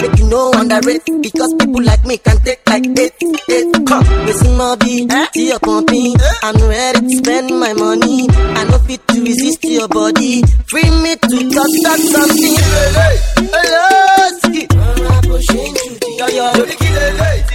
Make 0.00 0.18
you 0.18 0.26
know 0.30 0.50
underrate. 0.54 1.04
Because 1.20 1.52
people 1.60 1.82
like 1.82 2.02
me 2.06 2.16
can 2.16 2.38
take 2.38 2.66
like 2.66 2.86
eight, 2.98 3.12
eight. 3.50 3.86
Come, 3.86 4.06
Moby, 4.56 5.06
see 5.34 5.48
your 5.48 5.58
pumping. 5.58 6.16
I'm 6.42 6.56
ready 6.66 7.00
to 7.00 7.16
spend 7.18 7.50
my 7.60 7.74
money. 7.74 8.26
I 8.30 8.64
know 8.64 8.78
fit 8.78 9.06
to 9.08 9.20
resist 9.20 9.64
your 9.64 9.88
body. 9.88 10.40
Free 10.66 10.88
me 11.04 11.16
to 11.16 11.36
touch 11.52 11.76
that 11.84 12.00
something. 12.08 12.56
Hello, 13.52 14.38
ski. 14.40 14.66
Yo, 16.16 16.26
yo. 16.28 16.52
I'm 16.52 16.56
feeling 16.56 16.64
with 16.64 16.80
the 16.80 16.82
rhythm 17.04 17.20
and 17.20 17.36
you 17.36 17.44
feeling 17.44 17.53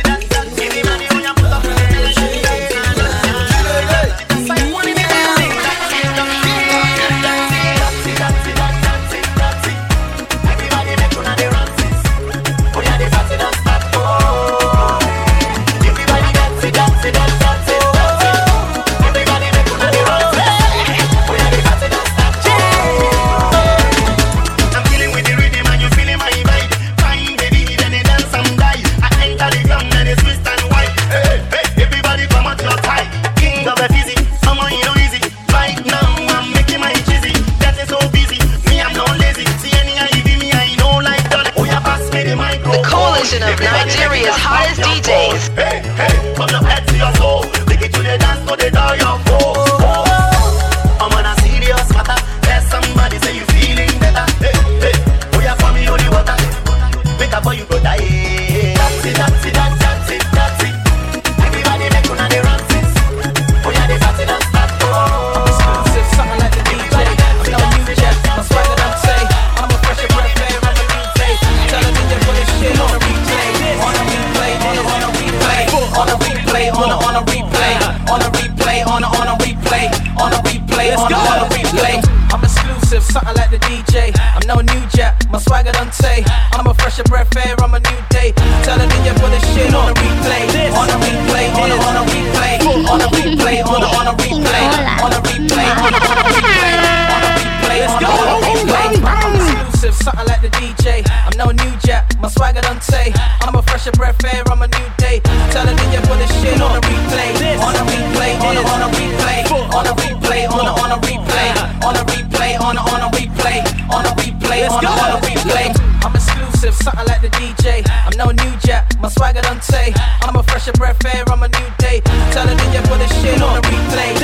day. 105.09 105.19
Tell 105.51 105.65
her 105.65 105.73
then 105.73 106.01
put 106.05 106.17
the 106.21 106.27
shit 106.39 106.61
on 106.61 106.77
a 106.77 106.81
replay. 106.81 107.57
On 107.59 107.73
a 107.73 107.83
replay, 107.89 108.31
on 108.41 108.57
a, 108.57 108.61
on 108.61 108.81
a 108.85 108.89
replay. 108.93 109.39
On 109.73 109.85
a 109.85 109.93
replay, 110.01 110.41
on 110.49 110.65
a, 110.65 110.71
on 110.81 110.91
a 110.91 110.97
replay. 111.01 111.49
On 111.85 111.95
a 111.95 112.03
replay, 112.05 112.51
on 112.61 112.77
a, 112.77 112.81
on 112.81 113.01
a 113.01 113.09
replay. 113.17 113.57
On 113.89 114.05
a 114.05 114.11
replay, 114.21 114.69
on 114.69 114.85
a, 114.85 114.89
on 114.89 115.21
replay. 115.21 115.67
I'm 116.05 116.15
exclusive, 116.15 116.75
something 116.75 117.07
like 117.07 117.21
the 117.21 117.29
DJ. 117.39 117.83
I'm 118.05 118.15
no 118.17 118.31
new 118.31 118.53
jack, 118.59 118.85
my 118.99 119.09
swagger 119.09 119.41
don't 119.41 119.63
say. 119.63 119.93
I'm 120.21 120.35
a 120.35 120.43
fresher 120.43 120.73
breath 120.73 121.03
air, 121.05 121.23
I'm 121.27 121.43
a 121.43 121.47
new 121.47 121.69
day. 121.77 122.01
Tell 122.31 122.47
her 122.47 122.55
then 122.55 122.83
put 122.83 122.99
the 122.99 123.07
shit 123.21 123.41
on 123.41 123.57
a 123.57 123.61
replay. 123.61 124.18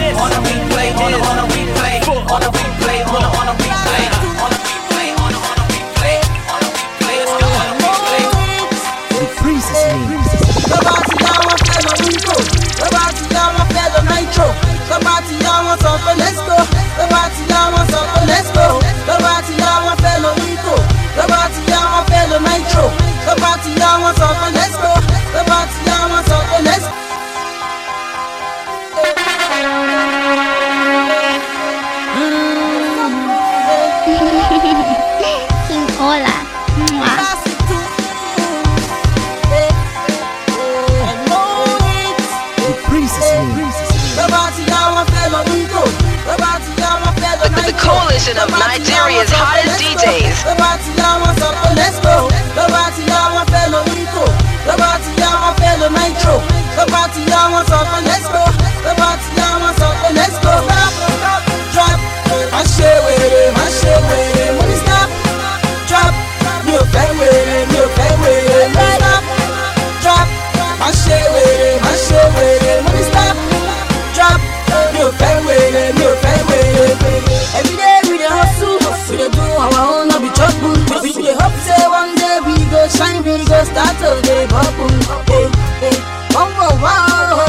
status 83.76 84.22
de 84.28 84.36
bubble. 84.48 84.96
Hey, 85.28 85.48
hey, 85.82 85.98
bumble 86.34 86.72
wow, 86.84 87.40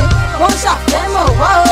mo 0.40 0.48
ṣàfẹ́ 0.62 1.02
mọ̀ 1.14 1.26
wow. 1.40 1.65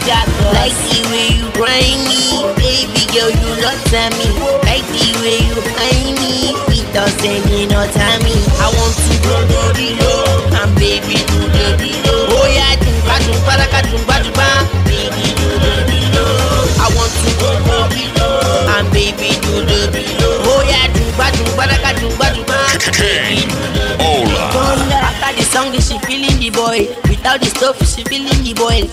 Like 0.00 0.72
the 0.88 1.04
way 1.12 1.28
you 1.36 1.48
grind 1.52 2.00
me, 2.08 2.40
baby 2.56 3.04
girl, 3.12 3.28
you 3.28 3.50
not 3.60 3.76
tell 3.92 4.08
me. 4.16 4.32
Like 4.64 4.84
the 4.96 5.12
way 5.20 5.44
you 5.44 5.60
find 5.76 6.16
me, 6.16 6.56
it 6.72 6.88
doesn't 6.96 7.44
mean 7.52 7.68
no 7.68 7.84
time 7.92 8.24
me. 8.24 8.32
I 8.58 8.72
want 8.72 8.96
to 8.96 9.14
go 9.20 9.36
to 9.44 9.60
the 9.76 9.88
low, 10.00 10.56
and 10.56 10.72
baby 10.80 11.20
do 11.28 11.40
the 11.52 11.76
below. 11.76 12.32
Oh 12.32 12.48
yeah, 12.48 12.80
tumba 12.80 13.16
tumba 13.28 13.52
laka 13.60 13.80
tumba 13.92 14.16
tumba, 14.24 14.48
baby 14.88 15.36
do 15.36 15.48
the 15.60 15.74
below. 15.84 16.80
I 16.80 16.88
want 16.96 17.12
to 17.12 17.30
go 17.36 17.50
to 17.60 17.76
the 17.92 18.04
low, 18.16 18.72
and 18.80 18.88
baby 18.96 19.36
do 19.44 19.52
the 19.68 19.80
below. 19.92 20.48
Oh 20.48 20.64
yeah, 20.64 20.88
tumba 20.96 21.28
tumba 21.36 21.64
laka 21.68 21.92
tumba 22.00 22.26
tumba, 22.32 22.56
baby 22.96 23.44
do 23.44 23.60
the 23.76 24.00
below. 24.00 24.96
After 24.96 25.30
the 25.36 25.44
song, 25.44 25.72
she 25.76 26.00
feeling 26.08 26.40
the 26.40 26.48
boy. 26.50 26.88
Without 27.04 27.38
the 27.40 27.46
stuff, 27.52 27.76
she 27.84 28.02
feeling 28.04 28.40
the 28.42 28.54
boy. 28.56 28.88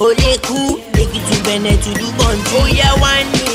oleku 0.00 0.58
èkìtì 1.02 1.36
bẹ̀nẹ̀ 1.46 1.76
tùdú 1.84 2.06
bọ̀njú. 2.18 2.44
bóyá 2.52 2.88
wá 3.02 3.12
ní 3.32 3.46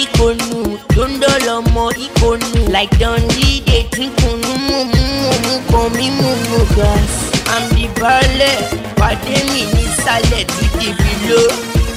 ìkọnù 0.00 0.58
lóńdó 0.96 1.30
lọmọ 1.46 1.84
ìkọnù. 2.04 2.48
like 2.74 2.94
dundee 3.00 3.60
dey 3.66 3.82
drink 3.92 4.12
kunu 4.20 4.50
mu 4.66 4.78
mu 4.92 5.02
mu 5.44 5.54
kan 5.70 5.86
mímu 5.96 6.30
mu 6.50 6.58
gas. 6.76 7.10
i'm 7.54 7.64
the 7.76 7.86
baálẹ̀ 8.00 8.56
pàdé 8.98 9.36
mi 9.52 9.60
nísàlẹ̀ 9.74 10.44
dídì 10.56 10.88
bìló 10.98 11.42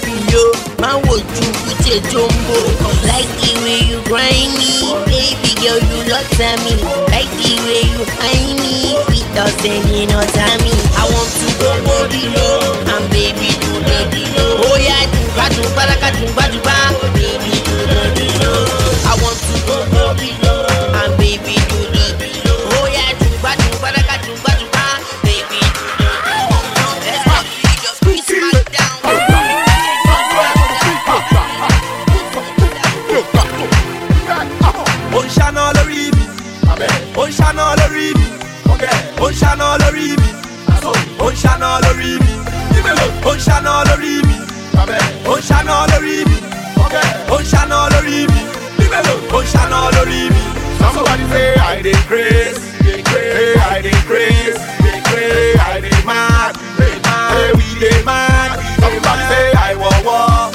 bìló 0.04 0.44
máa 0.82 0.98
wojú 1.06 1.46
kúté 1.64 1.94
jombo. 2.12 2.58
like 3.10 3.32
the 3.42 3.52
way 3.64 3.80
you 3.90 4.00
grind 4.10 4.52
me 4.60 4.72
baby. 5.10 5.49
yo, 5.64 5.76
you 5.76 6.00
look 6.08 6.28
at 6.40 6.58
me. 6.64 6.76
Like 7.12 7.30
the 7.36 7.52
way 7.68 7.84
you 7.92 8.04
find 8.18 8.60
me, 8.60 8.96
without 9.08 9.52
saying 9.60 10.08
no 10.10 10.20
to 10.24 10.46
me. 10.64 10.74
I 10.96 11.04
want 11.12 11.32
to 11.40 11.48
go 11.60 11.70
body 11.84 12.24
low, 12.32 12.96
and 12.96 13.06
baby 13.12 13.52
do 13.60 13.74
the 13.84 14.00
below. 14.12 14.64
Oh 14.66 14.78
yeah, 14.80 15.04
do 15.12 15.22
ba 15.36 15.46
do 15.52 15.64
ba, 15.76 15.84
do 16.16 16.26
ba 16.36 16.46
do 16.52 16.60
ba, 16.64 16.78
baby. 17.14 17.59
Ó 37.20 37.26
ń 37.28 37.32
ṣáná 37.38 37.66
lórí 37.80 38.08
mi 38.18 38.28
ó 39.24 39.28
ń 39.30 39.34
ṣáná 39.42 39.68
lórí 39.82 40.08
mi 40.22 40.30
ó 41.20 41.28
ń 41.30 41.36
ṣáná 41.42 41.70
lórí 41.84 42.12
mi 42.24 42.34
ó 43.26 43.34
ń 43.36 43.40
ṣáná 43.46 43.74
lórí 43.90 44.14
mi 44.28 44.36
ó 45.28 45.36
ń 45.38 45.42
ṣáná 45.50 45.76
lórí 45.92 46.16
mi 46.30 46.38
ó 47.30 47.38
ń 47.40 47.44
ṣáná 47.52 47.80
lórí 47.94 48.20
mi 48.32 48.42
ó 49.36 49.40
ń 49.42 49.46
ṣáná 49.54 49.80
lórí 49.96 50.22
mi. 50.34 50.42
Somebody 50.80 51.26
say 51.30 51.56
I 51.60 51.82
craze, 52.08 52.60
dey 52.84 53.02
craze, 53.04 53.58
I 53.60 53.82
dey 53.82 54.00
craze, 54.08 54.58
craze, 55.08 55.60
I 55.60 55.80
dey 55.84 56.00
mad, 56.08 56.56
hey, 56.80 57.52
we 57.58 57.68
dey 57.80 58.00
mad. 58.04 58.58
Somebody 58.80 59.24
say 59.30 59.52
I 59.54 59.76
wah 59.76 60.00
wah, 60.08 60.52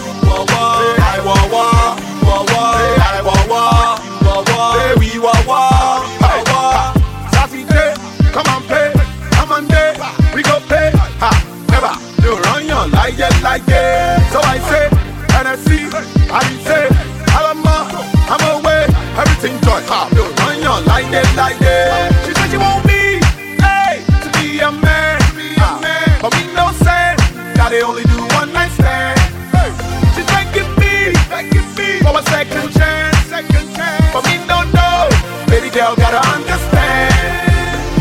them 21.15 21.37
like 21.37 21.59
that. 21.63 22.11
She 22.27 22.33
said 22.35 22.51
she 22.51 22.59
want 22.59 22.83
me, 22.91 23.23
hey, 23.63 24.03
to 24.03 24.29
be 24.35 24.59
a 24.59 24.71
man, 24.75 25.23
to 25.23 25.33
be 25.39 25.55
a 25.55 25.63
ah, 25.63 25.79
man. 25.79 26.11
But 26.19 26.35
we 26.35 26.51
no 26.51 26.75
sense. 26.83 27.23
now 27.55 27.71
they 27.71 27.83
only 27.83 28.03
do 28.11 28.19
one 28.35 28.51
night 28.51 28.75
stand. 28.75 29.15
Hey. 29.55 29.71
She 30.19 30.23
thanking 30.27 30.71
me, 30.75 31.15
thanking 31.31 31.69
me 31.79 32.03
for 32.03 32.19
a 32.19 32.23
second 32.35 32.67
chance, 32.75 33.15
second 33.31 33.67
chance. 33.79 34.11
But 34.11 34.27
we 34.27 34.43
no 34.51 34.67
know, 34.75 35.07
baby 35.47 35.71
girl 35.71 35.95
gotta 35.95 36.23
understand 36.35 37.15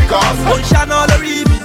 because 0.02 0.38
oh, 0.50 0.58
Ocean 0.58 0.90
all 0.90 1.06
the 1.06 1.20
reason, 1.22 1.60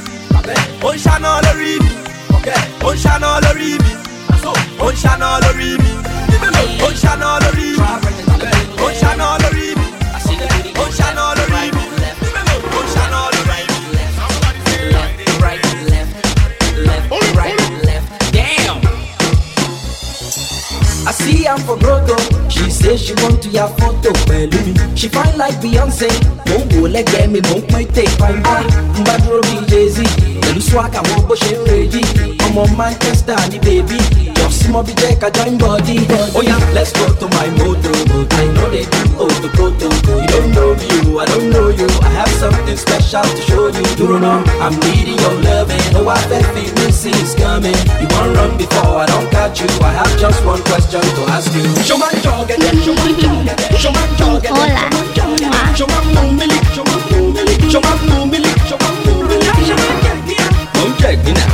Ocean 0.85 1.25
all 1.25 1.41
the 1.41 1.55
reason, 1.57 1.97
okay, 2.37 2.61
oh, 2.85 2.93
Ocean 2.93 3.25
all 3.25 3.41
the 3.41 3.53
reason, 3.57 3.97
ah, 4.37 4.85
Ocean 4.85 5.23
oh, 5.23 5.29
all 5.33 5.41
the 5.41 5.53
reason. 5.57 6.18
For. 21.77 22.49
She 22.49 22.71
say 22.71 22.97
she 22.97 23.13
want 23.23 23.43
to 23.43 23.49
your 23.49 23.69
photo 23.79 24.11
pẹ̀lú. 24.29 24.59
She 24.97 25.09
fine 25.09 25.37
like 25.37 25.57
Beyonce. 25.61 26.09
Mo 26.49 26.57
ń 26.65 26.69
wò 26.81 26.87
lẹ́gbẹ̀ẹ́ 26.95 27.29
mi, 27.33 27.41
mo 27.49 27.57
ń 27.59 27.63
pín 27.71 27.87
take 27.95 28.09
fine 28.21 28.41
ah, 28.45 28.63
boy. 28.63 28.65
N 29.01 29.05
bá 29.07 29.15
dúró 29.23 29.41
bíi 29.49 29.61
Jay-Z. 29.71 29.99
Pẹ̀lú 30.43 30.61
swag 30.69 30.93
àwọn 31.01 31.21
bó 31.29 31.35
ṣe 31.43 31.53
ń 31.57 31.61
rèjì. 31.69 32.03
Ọmọ 32.47 32.63
Manchester 32.79 33.37
ni. 33.51 33.59
Bí 34.69 34.93
jẹ́ 35.01 35.31
join 35.37 35.57
body. 35.59 35.97
Oya 36.39 36.57
oh, 36.57 36.73
let's 36.75 36.93
go 36.93 37.07
to 37.21 37.27
my 37.37 37.49
moto. 37.59 37.91
I 38.41 38.45
know 38.55 38.69
they 38.71 38.85
do 38.85 39.01
oh, 39.19 39.25
auto 39.25 39.49
proto. 39.57 39.89
You 40.21 40.27
don't 40.33 40.51
know 40.55 40.71
me 40.81 40.89
I 41.19 41.25
don't 41.25 41.51
know 41.51 41.69
you. 41.79 41.89
I 42.07 42.11
have 42.21 42.33
something 42.43 42.77
special 42.77 43.23
to 43.23 43.43
show 43.49 43.67
you. 43.69 43.83
You 43.99 44.07
don't 44.11 44.21
know 44.21 44.45
I'm 44.65 44.75
needing 44.85 45.19
your 45.25 45.35
loving. 45.47 45.81
Oh, 45.97 46.09
I 46.09 46.21
bet 46.29 46.47
me 46.55 46.69
see 46.93 47.11
it's 47.23 47.35
coming. 47.35 47.79
You 48.01 48.07
wan 48.13 48.35
run 48.35 48.57
before 48.59 48.99
I 49.03 49.07
don't 49.07 49.31
catch 49.31 49.61
you. 49.63 49.69
I 49.81 49.93
have 50.01 50.15
just 50.19 50.45
one 50.45 50.63
question 50.63 51.01
to 51.17 51.23
ask 51.37 51.49
you. 51.55 51.65
Show 51.89 51.97
my 51.97 52.13
dog 52.27 52.51
and 52.51 52.61
then 52.61 52.77
show 52.85 52.95
my 52.95 53.13
dog 53.23 53.47
and 53.47 53.59
then 53.59 53.79
show 53.83 53.93
my 53.93 54.05
dog 54.21 54.45
and 54.45 54.57
then 54.57 54.69
show 54.77 54.91
my 54.93 55.07
dog 55.15 55.41
and 55.43 55.53
then 55.55 55.75
show 55.79 55.87
my 55.87 56.01
milk, 56.39 56.65
show 56.75 56.85
my 56.85 56.99
milk, 57.33 57.61
show 57.73 57.81
my 57.81 57.95
milk, 58.27 58.59
show 58.69 58.79
my 58.83 58.93
no 59.07 59.17
milk. 59.17 59.49
Don't 60.75 60.95
check 61.01 61.19
me 61.25 61.33
now. 61.33 61.39
Don't 61.39 61.48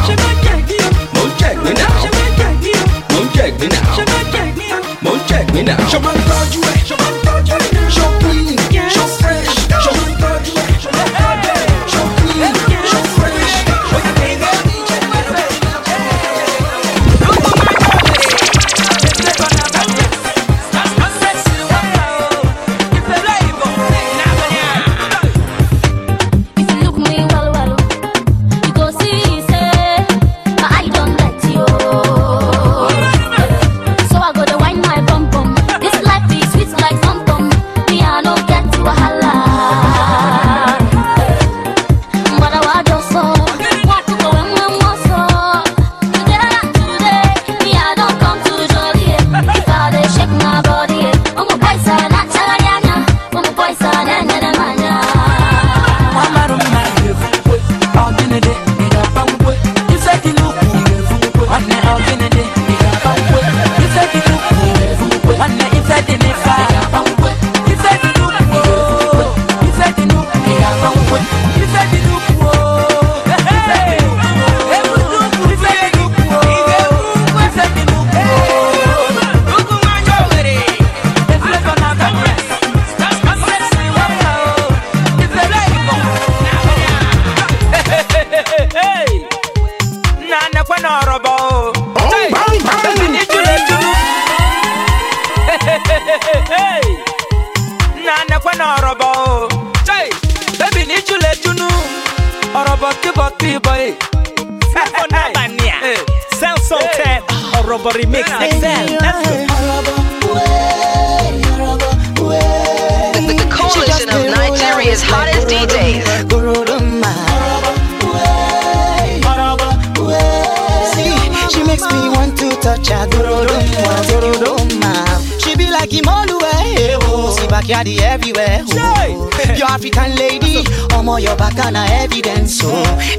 oh, 127.65 127.85
see 127.85 127.95
backyard 127.97 128.03
everywhere. 128.03 128.61
Oh. 128.69 129.31
Your 129.57 129.69
African 129.69 130.17
lady, 130.17 130.65
omo 130.93 131.23
your 131.23 131.37
back 131.37 131.59
and 131.59 131.77
evidence. 131.77 132.59
So 132.59 132.69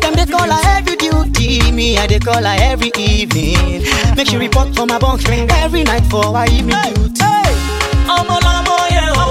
them 0.02 0.14
they 0.14 0.26
call 0.26 0.50
her 0.50 0.78
every 0.78 0.96
duty, 0.96 1.72
me 1.72 1.98
I 1.98 2.08
they 2.08 2.20
call 2.20 2.44
her 2.44 2.56
every 2.60 2.92
evening. 2.98 3.84
Make 4.16 4.28
she 4.28 4.38
report 4.38 4.76
for 4.76 4.86
my 4.86 5.00
bunk 5.00 5.28
every 5.30 5.84
night 5.84 6.06
for 6.10 6.24
her 6.36 6.46
evening 6.46 6.94
duty. 6.94 7.26
Ọmọ 8.08 8.38
lọmọ 8.46 8.78
yẹ 8.96 9.04
o. 9.10 9.24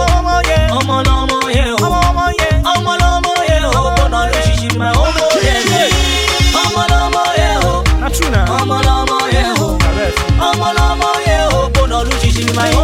Ọmọ 0.78 1.02
lọmọ 1.06 1.38
yẹ 1.50 1.64
o. 1.70 1.76
Ọmọ 1.78 2.92
lọmọ 3.02 3.32
yẹ 3.48 3.58
o. 3.64 3.80
Ọmọ 3.84 4.12
ló 4.12 4.40
ṣiṣi 4.46 4.78
ma 4.78 4.90
ọmọ 4.92 5.26
yẹ 5.46 5.56
yẹ. 5.72 5.84
Ọmọ 6.62 6.82
lọmọ 6.92 7.22
yẹ 7.38 7.48
o. 7.62 7.84
Ọmọ 8.58 8.76
lọmọ 8.86 9.18
yẹ 9.34 9.44
o. 9.58 9.68
Ọmọ 10.48 10.68
lọmọ 10.78 11.08
yẹ 11.26 11.38
o. 11.38 11.60
Ọmọ 11.66 11.86
ló 11.90 11.98
ṣiṣi 12.20 12.44
ma 12.56 12.62
ọmọ 12.62 12.78
yẹ 12.78 12.83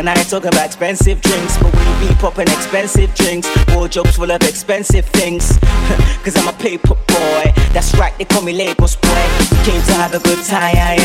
and 0.00 0.08
I 0.08 0.14
talk 0.24 0.46
about 0.46 0.64
expensive 0.64 1.20
drinks, 1.20 1.58
but 1.58 1.68
we 1.76 2.08
be 2.08 2.14
popping 2.16 2.48
expensive 2.48 3.12
drinks. 3.14 3.46
Wardrobes 3.76 4.16
full 4.16 4.32
of 4.32 4.40
expensive 4.42 5.04
things, 5.04 5.58
cause 6.24 6.34
I'm 6.40 6.48
a 6.48 6.56
paper 6.56 6.96
boy. 6.96 7.44
That's 7.76 7.92
right, 8.00 8.16
they 8.16 8.24
call 8.24 8.40
me 8.40 8.54
Lagos 8.54 8.96
boy. 8.96 9.24
Came 9.68 9.82
to 9.92 9.94
have 10.00 10.14
a 10.16 10.20
good 10.20 10.42
time, 10.48 10.96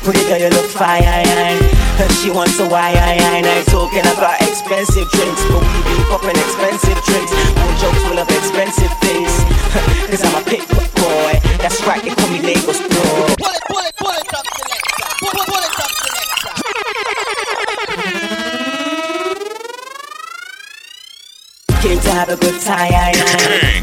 pretty 0.00 0.24
girl, 0.24 0.40
you 0.40 0.48
look 0.48 0.64
fine. 0.72 1.04
She 2.24 2.30
wants 2.30 2.58
a 2.58 2.64
wine, 2.72 2.96
I 2.96 3.20
ain't 3.20 3.68
talking 3.68 4.00
about 4.00 4.40
expensive 4.40 5.08
drinks, 5.12 5.44
but 5.52 5.60
we 5.60 5.78
be 5.92 5.96
popping 6.08 6.40
expensive 6.40 6.96
drinks. 7.04 7.32
Wardrobes 7.36 8.02
full 8.08 8.18
of 8.18 8.28
expensive 8.32 8.92
things, 9.04 9.32
cause 10.08 10.24
I'm 10.24 10.40
a 10.40 10.44
paper 10.48 10.80
boy. 10.96 11.36
That's 11.60 11.84
right, 11.84 12.02
they 12.02 12.16
call 12.16 12.30
me 12.32 12.40
Lagos 12.40 12.80
boy. 12.80 13.41
Have 22.12 22.28
a 22.28 22.36
good 22.36 22.60
time. 22.60 23.14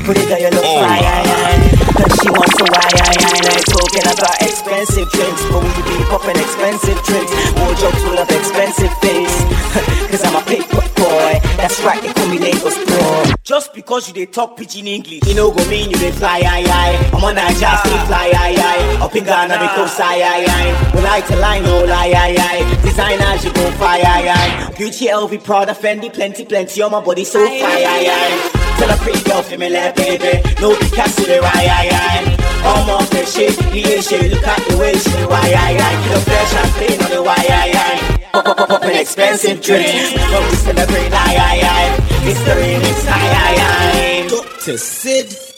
Pretty 0.04 0.26
girl, 0.28 0.40
you 0.40 0.50
look 0.50 0.64
fine. 0.64 1.79
She 1.90 2.30
wants 2.30 2.54
a 2.62 2.66
wine. 2.70 3.00
I 3.02 3.62
talking 3.66 4.06
about 4.06 4.38
expensive 4.42 5.10
drinks, 5.12 5.42
but 5.50 5.64
we 5.64 5.70
be 5.90 6.04
popping 6.06 6.38
expensive 6.38 7.00
drinks. 7.04 7.32
Wardrobes 7.58 8.02
full 8.04 8.18
of 8.20 8.30
expensive 8.30 8.94
things. 9.02 9.32
Cause 10.12 10.24
I'm 10.24 10.36
a 10.36 10.42
paper 10.46 10.82
boy. 10.98 11.40
That's 11.58 11.82
right, 11.84 12.02
they 12.02 12.14
call 12.14 12.28
me 12.30 12.40
Lagos 12.40 12.78
boy. 12.86 13.34
Just 13.44 13.74
because 13.74 14.08
you 14.08 14.14
dey 14.14 14.26
talk 14.26 14.58
pidgin 14.58 14.88
English, 14.88 15.26
you 15.26 15.34
know 15.34 15.52
go 15.52 15.66
mean 15.70 15.90
you 15.90 15.98
dey 15.98 16.12
fly 16.12 16.40
aye 16.46 16.66
aye. 16.68 17.10
I'm 17.14 17.24
on 17.24 17.36
Naija 17.36 17.80
still 17.82 18.06
fly 18.06 18.32
aye 18.36 18.56
aye. 18.58 18.98
Up 19.02 19.16
in 19.16 19.24
Ghana 19.24 19.58
they 19.58 19.68
coast 19.76 20.00
aye 20.00 20.22
aye 20.22 20.46
aye. 20.48 20.92
We 20.94 21.02
like 21.02 21.26
to 21.28 21.36
line 21.38 21.64
no 21.64 21.86
lie 21.86 22.14
aye 22.16 22.38
aye. 22.38 22.82
Designers 22.84 23.44
you 23.46 23.54
go 23.54 23.72
fire 23.72 24.02
aye 24.06 24.28
aye. 24.30 24.72
Gucci, 24.74 25.08
LV, 25.10 25.44
Prada, 25.44 25.74
Fendi, 25.74 26.14
plenty 26.14 26.46
plenty. 26.46 26.82
On 26.82 26.92
my 26.92 27.02
body 27.04 27.24
so 27.24 27.40
fire 27.46 27.64
aye 27.66 28.08
aye. 28.08 28.56
Tell 28.80 28.90
a 28.90 28.98
pretty 28.98 29.22
girl 29.24 29.42
for 29.42 29.58
me 29.58 29.70
let 29.70 29.96
baby. 29.96 30.42
No 30.62 30.76
Picasso 30.78 31.24
they 31.24 31.40
ride 31.40 31.68
aye 31.68 31.79
aye. 31.88 32.36
Almost 32.66 33.12
the 33.12 33.26
shit, 33.26 33.56
the 33.58 34.02
shit. 34.02 34.32
Look 34.34 34.44
at 34.48 34.60
the 34.68 34.78
way 34.78 34.94
she 34.94 35.10
why 35.32 35.40
aye 35.40 35.78
aye. 35.80 35.98
A 36.14 36.20
fresh 36.20 36.52
champagne 36.52 37.02
on 37.04 37.10
the 37.12 37.24
why 37.24 37.40
aye 37.40 37.74
aye. 37.76 38.30
Pop, 38.34 38.46
pop, 38.46 38.58
pop, 38.58 38.70
popping 38.70 38.96
expensive 38.96 39.62
drinks. 39.62 40.14
Come 40.14 40.44
to 40.50 40.56
celebrate 40.58 41.14
aye 41.14 41.38
aye 41.50 41.62
aye. 41.64 41.98
It's 42.30 42.42
the 42.44 42.52
remix 42.52 43.08
aye 43.08 43.34
aye 43.46 43.60
aye. 43.60 44.28
Dr. 44.30 44.78
Sid. 44.78 45.49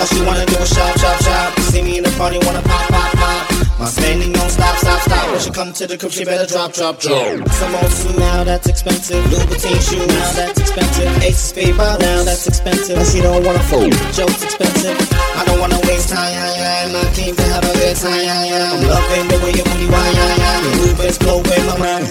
All 0.00 0.06
she 0.06 0.20
wanna 0.24 0.46
do 0.46 0.56
is 0.58 0.68
shop, 0.68 0.98
shop, 0.98 1.18
shop. 1.22 1.58
See 1.70 1.82
me 1.82 1.98
in 1.98 2.04
the 2.04 2.10
party, 2.18 2.38
wanna 2.46 2.62
pop, 2.62 2.88
pop, 2.88 3.12
pop. 3.16 3.64
My 3.78 3.86
spending 3.86 4.32
don't 4.32 4.50
stop, 4.50 4.76
stop, 4.78 5.00
stop. 5.02 5.30
When 5.30 5.40
she 5.40 5.50
come 5.50 5.72
to 5.72 5.86
the 5.86 5.98
crib, 5.98 6.12
she 6.12 6.24
better 6.24 6.46
drop, 6.46 6.72
drop, 6.72 7.00
drop. 7.00 7.48
Some 7.52 7.74
old 7.74 7.92
suit 7.92 8.18
now 8.18 8.44
that's 8.44 8.66
expensive. 8.66 9.22
Louboutin 9.30 9.78
shoe 9.82 9.98
now 9.98 10.32
that's 10.32 10.60
expensive. 10.60 11.10
Ace 11.22 11.52
of 11.52 11.76
bottle 11.76 12.00
now 12.00 12.24
that's 12.24 12.46
expensive. 12.46 12.98
And 12.98 13.06
she 13.06 13.20
don't 13.20 13.44
wanna 13.44 13.62
fool. 13.70 13.90
Jokes 14.14 14.42
expensive. 14.42 14.96
I 15.36 15.44
don't 15.44 15.60
wanna 15.60 15.80
waste 15.84 16.08
time. 16.08 16.32
I, 16.32 17.10
came 17.14 17.34
to 17.34 17.42
have 17.52 17.64
a 17.64 17.72
good 17.74 17.96
time. 17.96 18.24
I'm 18.24 18.88
loving 18.88 19.28
the 19.28 19.38
way 19.42 19.52
you 19.52 19.64
booty 19.64 19.86
I. 19.90 20.60
The 20.64 20.70
movements 20.80 21.18
blow 21.18 21.38
in 21.42 21.66
my 21.66 21.78
mind. 21.78 22.06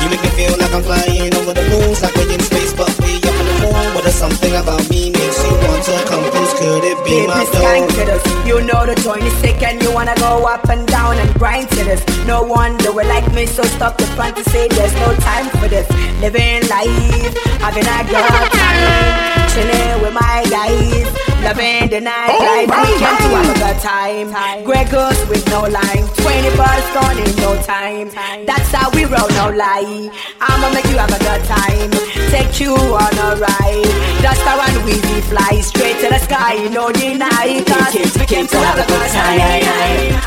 You 0.00 0.08
make 0.10 0.22
me 0.22 0.30
feel 0.38 0.56
like 0.56 0.72
I'm 0.72 0.82
flying 0.82 1.34
over 1.34 1.52
the 1.52 1.64
moon, 1.68 1.92
like 2.00 2.14
we're 2.14 2.30
in 2.30 2.40
space, 2.40 2.72
but 2.72 2.88
we 3.02 3.18
the 3.18 3.35
moon. 3.60 3.72
But 3.94 4.02
there's 4.04 4.14
something 4.14 4.54
about 4.54 4.88
me 4.90 5.10
makes 5.10 5.38
you 5.44 5.52
want 5.66 5.82
to 5.84 5.94
come 6.06 6.24
close. 6.30 6.52
Could 6.58 6.84
it 6.84 6.98
be 7.04 7.26
my 7.26 7.44
Baby, 7.44 7.56
skank 7.56 7.88
to 7.88 8.04
dog? 8.04 8.06
this. 8.10 8.46
You 8.46 8.62
know 8.62 8.86
the 8.86 8.94
joint 9.02 9.22
is 9.24 9.32
sick 9.44 9.62
and 9.62 9.82
you 9.82 9.92
wanna 9.92 10.14
go 10.16 10.44
up 10.46 10.68
and 10.68 10.86
down 10.86 11.16
and 11.18 11.30
grind 11.38 11.68
to 11.70 11.82
this. 11.84 12.02
No 12.26 12.42
wonder 12.42 12.92
we 12.92 13.04
like 13.04 13.26
me, 13.32 13.46
so 13.46 13.62
stop 13.76 13.98
the 13.98 14.06
fantasy. 14.18 14.68
There's 14.68 14.94
no 14.94 15.14
time 15.16 15.48
for 15.58 15.68
this. 15.68 15.88
Living 16.20 16.66
life, 16.68 17.34
having 17.60 17.86
a 17.86 17.98
good 18.08 18.50
time, 18.52 19.35
chilling 19.56 20.02
with 20.04 20.12
my 20.12 20.44
guys, 20.52 21.08
loving 21.40 21.88
the 21.88 22.00
night 22.00 22.36
life. 22.36 22.68
We 22.68 22.92
came 23.00 23.16
to 23.24 23.28
have 23.32 23.48
a 23.48 23.58
good 23.64 23.78
time. 23.80 24.28
Gregos 24.68 25.18
with 25.32 25.44
no 25.48 25.64
line, 25.64 26.04
20 26.20 26.56
bars 26.60 26.86
gone 26.92 27.16
in 27.16 27.32
no 27.40 27.56
time. 27.64 28.12
That's 28.44 28.70
how 28.76 28.92
we 28.92 29.08
roll, 29.08 29.28
no 29.40 29.48
lie. 29.56 30.12
I'ma 30.44 30.68
make 30.76 30.84
you 30.92 30.98
have 31.00 31.08
a 31.08 31.20
good 31.24 31.42
time. 31.48 31.90
Take 32.28 32.60
you 32.60 32.76
on 32.76 33.14
a 33.16 33.40
ride. 33.40 33.92
That's 34.20 34.40
how 34.44 34.60
and 34.60 34.84
we 34.84 35.00
fly 35.32 35.60
straight 35.64 35.98
to 36.04 36.08
the 36.12 36.20
sky, 36.20 36.68
no 36.68 36.92
deny. 36.92 37.64
Cause 37.64 37.96
we 37.96 38.26
came 38.26 38.46
to 38.46 38.58
have 38.60 38.76
a 38.76 38.86
good 38.86 39.08
time. 39.08 39.40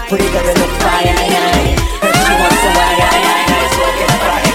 Pretty 0.09 0.25
girl, 0.33 0.41
you 0.41 0.57
look 0.57 0.73
fine. 0.81 1.77
She 2.17 2.33
wants 2.41 2.65
a 2.65 2.71
wine. 2.73 2.97
Talking 3.69 4.09
about 4.09 4.39
expensive 4.39 4.48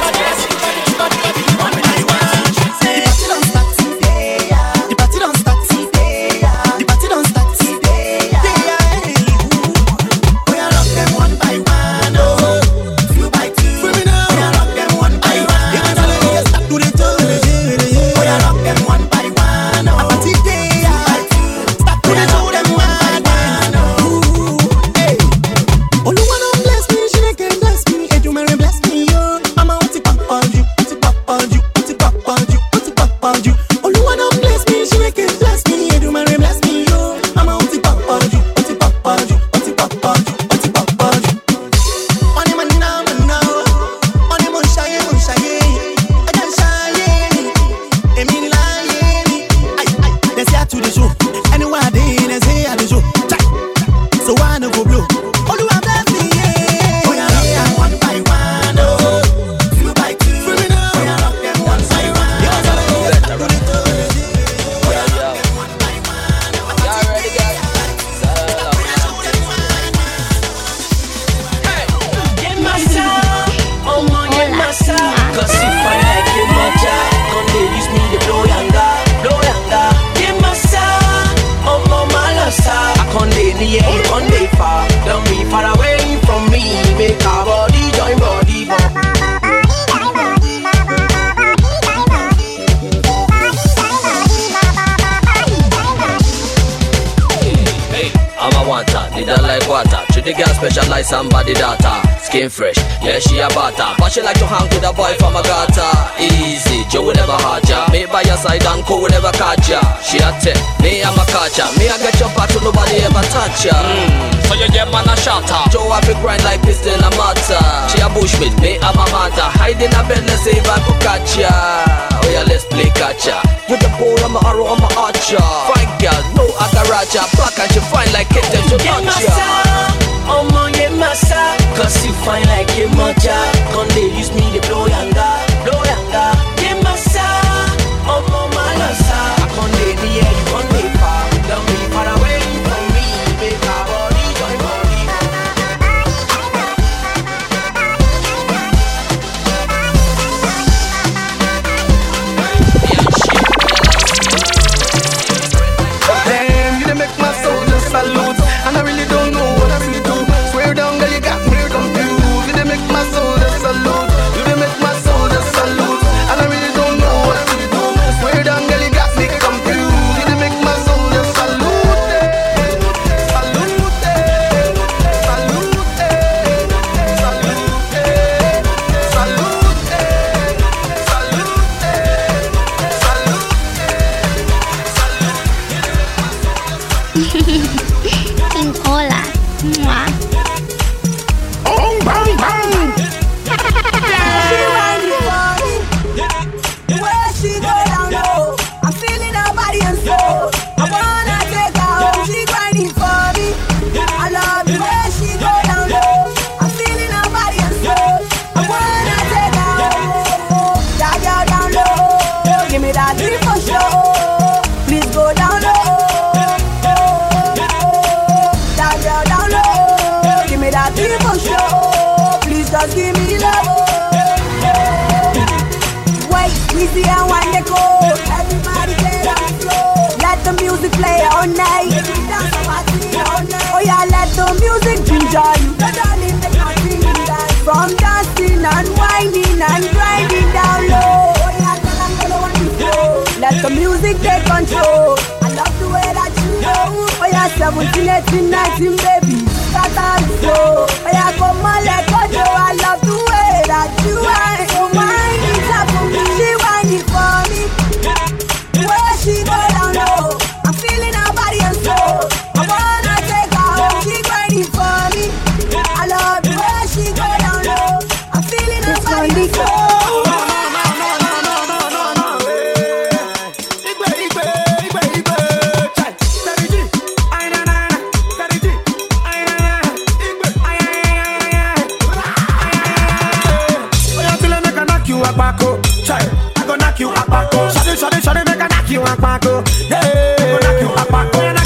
Yeah. 289.90 291.63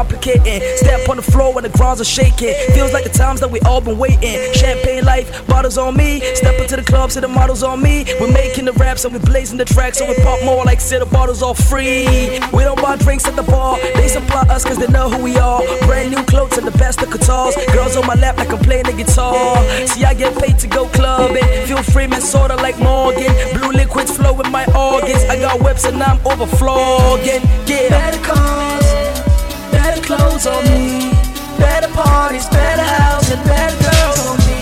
complicating. 0.00 0.62
Step 0.76 1.08
on 1.10 1.16
the 1.16 1.22
floor 1.22 1.52
when 1.52 1.62
the 1.62 1.68
grounds 1.76 2.00
are 2.00 2.10
shaking. 2.18 2.54
Feels 2.72 2.92
like 2.94 3.04
the 3.04 3.10
times 3.10 3.40
that 3.40 3.50
we 3.50 3.60
all 3.68 3.82
been 3.82 3.98
waiting. 3.98 4.38
Champagne 4.54 5.04
life, 5.04 5.46
bottles 5.46 5.76
on 5.76 5.94
me. 5.94 6.20
Step 6.34 6.58
into 6.58 6.76
the 6.76 6.82
club, 6.82 7.10
see 7.10 7.20
the 7.20 7.28
models 7.28 7.62
on 7.62 7.82
me. 7.82 8.06
We're 8.18 8.32
making 8.32 8.64
the 8.64 8.72
raps 8.72 9.04
and 9.04 9.12
we're 9.12 9.28
blazing 9.32 9.58
the 9.58 9.66
tracks, 9.66 9.98
so 9.98 10.08
we 10.08 10.14
pop 10.24 10.42
more 10.42 10.64
like 10.64 10.80
see 10.80 10.98
the 10.98 11.04
bottles 11.04 11.42
all 11.42 11.52
free. 11.52 12.40
We 12.56 12.62
don't 12.64 12.80
buy 12.80 12.96
drinks 12.96 13.26
at 13.28 13.36
the 13.36 13.42
bar, 13.42 13.78
they 13.94 14.08
supply 14.08 14.42
us 14.48 14.64
cause 14.64 14.78
they 14.78 14.88
know 14.88 15.10
who 15.10 15.22
we 15.22 15.36
are. 15.36 15.60
Brand 15.86 16.12
new 16.12 16.22
clothes 16.24 16.56
and 16.56 16.66
the 16.66 16.76
best 16.78 17.02
of 17.02 17.10
guitars. 17.10 17.54
Girls 17.74 17.94
on 17.98 18.06
my 18.06 18.14
lap, 18.14 18.38
I 18.38 18.46
can 18.46 18.58
play 18.58 18.82
the 18.82 18.94
guitar. 18.94 19.36
See, 19.86 20.04
I 20.04 20.14
get 20.14 20.32
paid 20.40 20.58
to 20.60 20.66
go 20.66 20.86
clubbing. 20.96 21.44
Feel 21.66 21.82
free, 21.82 22.06
man, 22.06 22.22
sorta 22.22 22.56
like 22.56 22.78
Morgan. 22.78 23.32
Blue 23.52 23.72
liquids 23.72 24.16
flow 24.16 24.40
in 24.40 24.50
my 24.50 24.64
organs. 24.72 25.24
I 25.24 25.36
got 25.36 25.60
whips 25.62 25.84
and 25.84 26.02
I'm 26.02 26.18
overflowing. 26.26 27.42
Yeah. 27.66 27.88
Better 27.90 28.24
call 28.24 28.79
clothes 30.20 30.46
on 30.46 30.64
me, 30.64 31.10
better 31.58 31.88
parties, 31.88 32.46
better 32.48 32.82
house, 32.82 33.30
and 33.30 33.42
better 33.44 33.76
girls 33.82 34.26
on 34.26 34.38
me. 34.46 34.59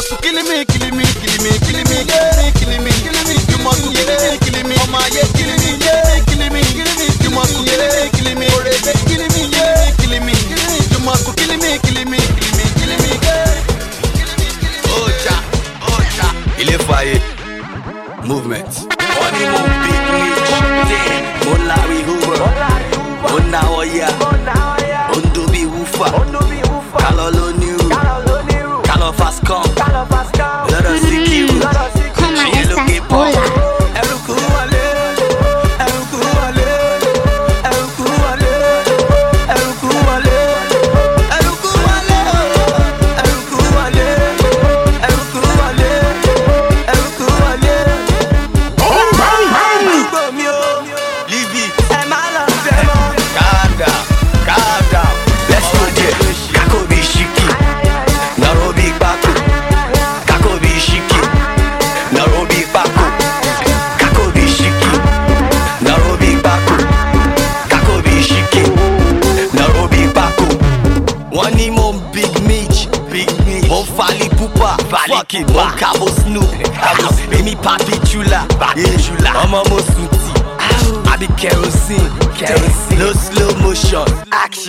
Hustle 0.00 0.16
kill 0.22 0.32
me, 0.32 0.64
kill 0.64 0.90
me, 0.96 1.04
kill 1.04 1.44
me, 1.44 1.50
kill 1.58 1.84
me, 1.84 2.04
yeah. 2.08 2.59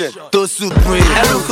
The 0.09 0.47
supreme。 0.47 1.50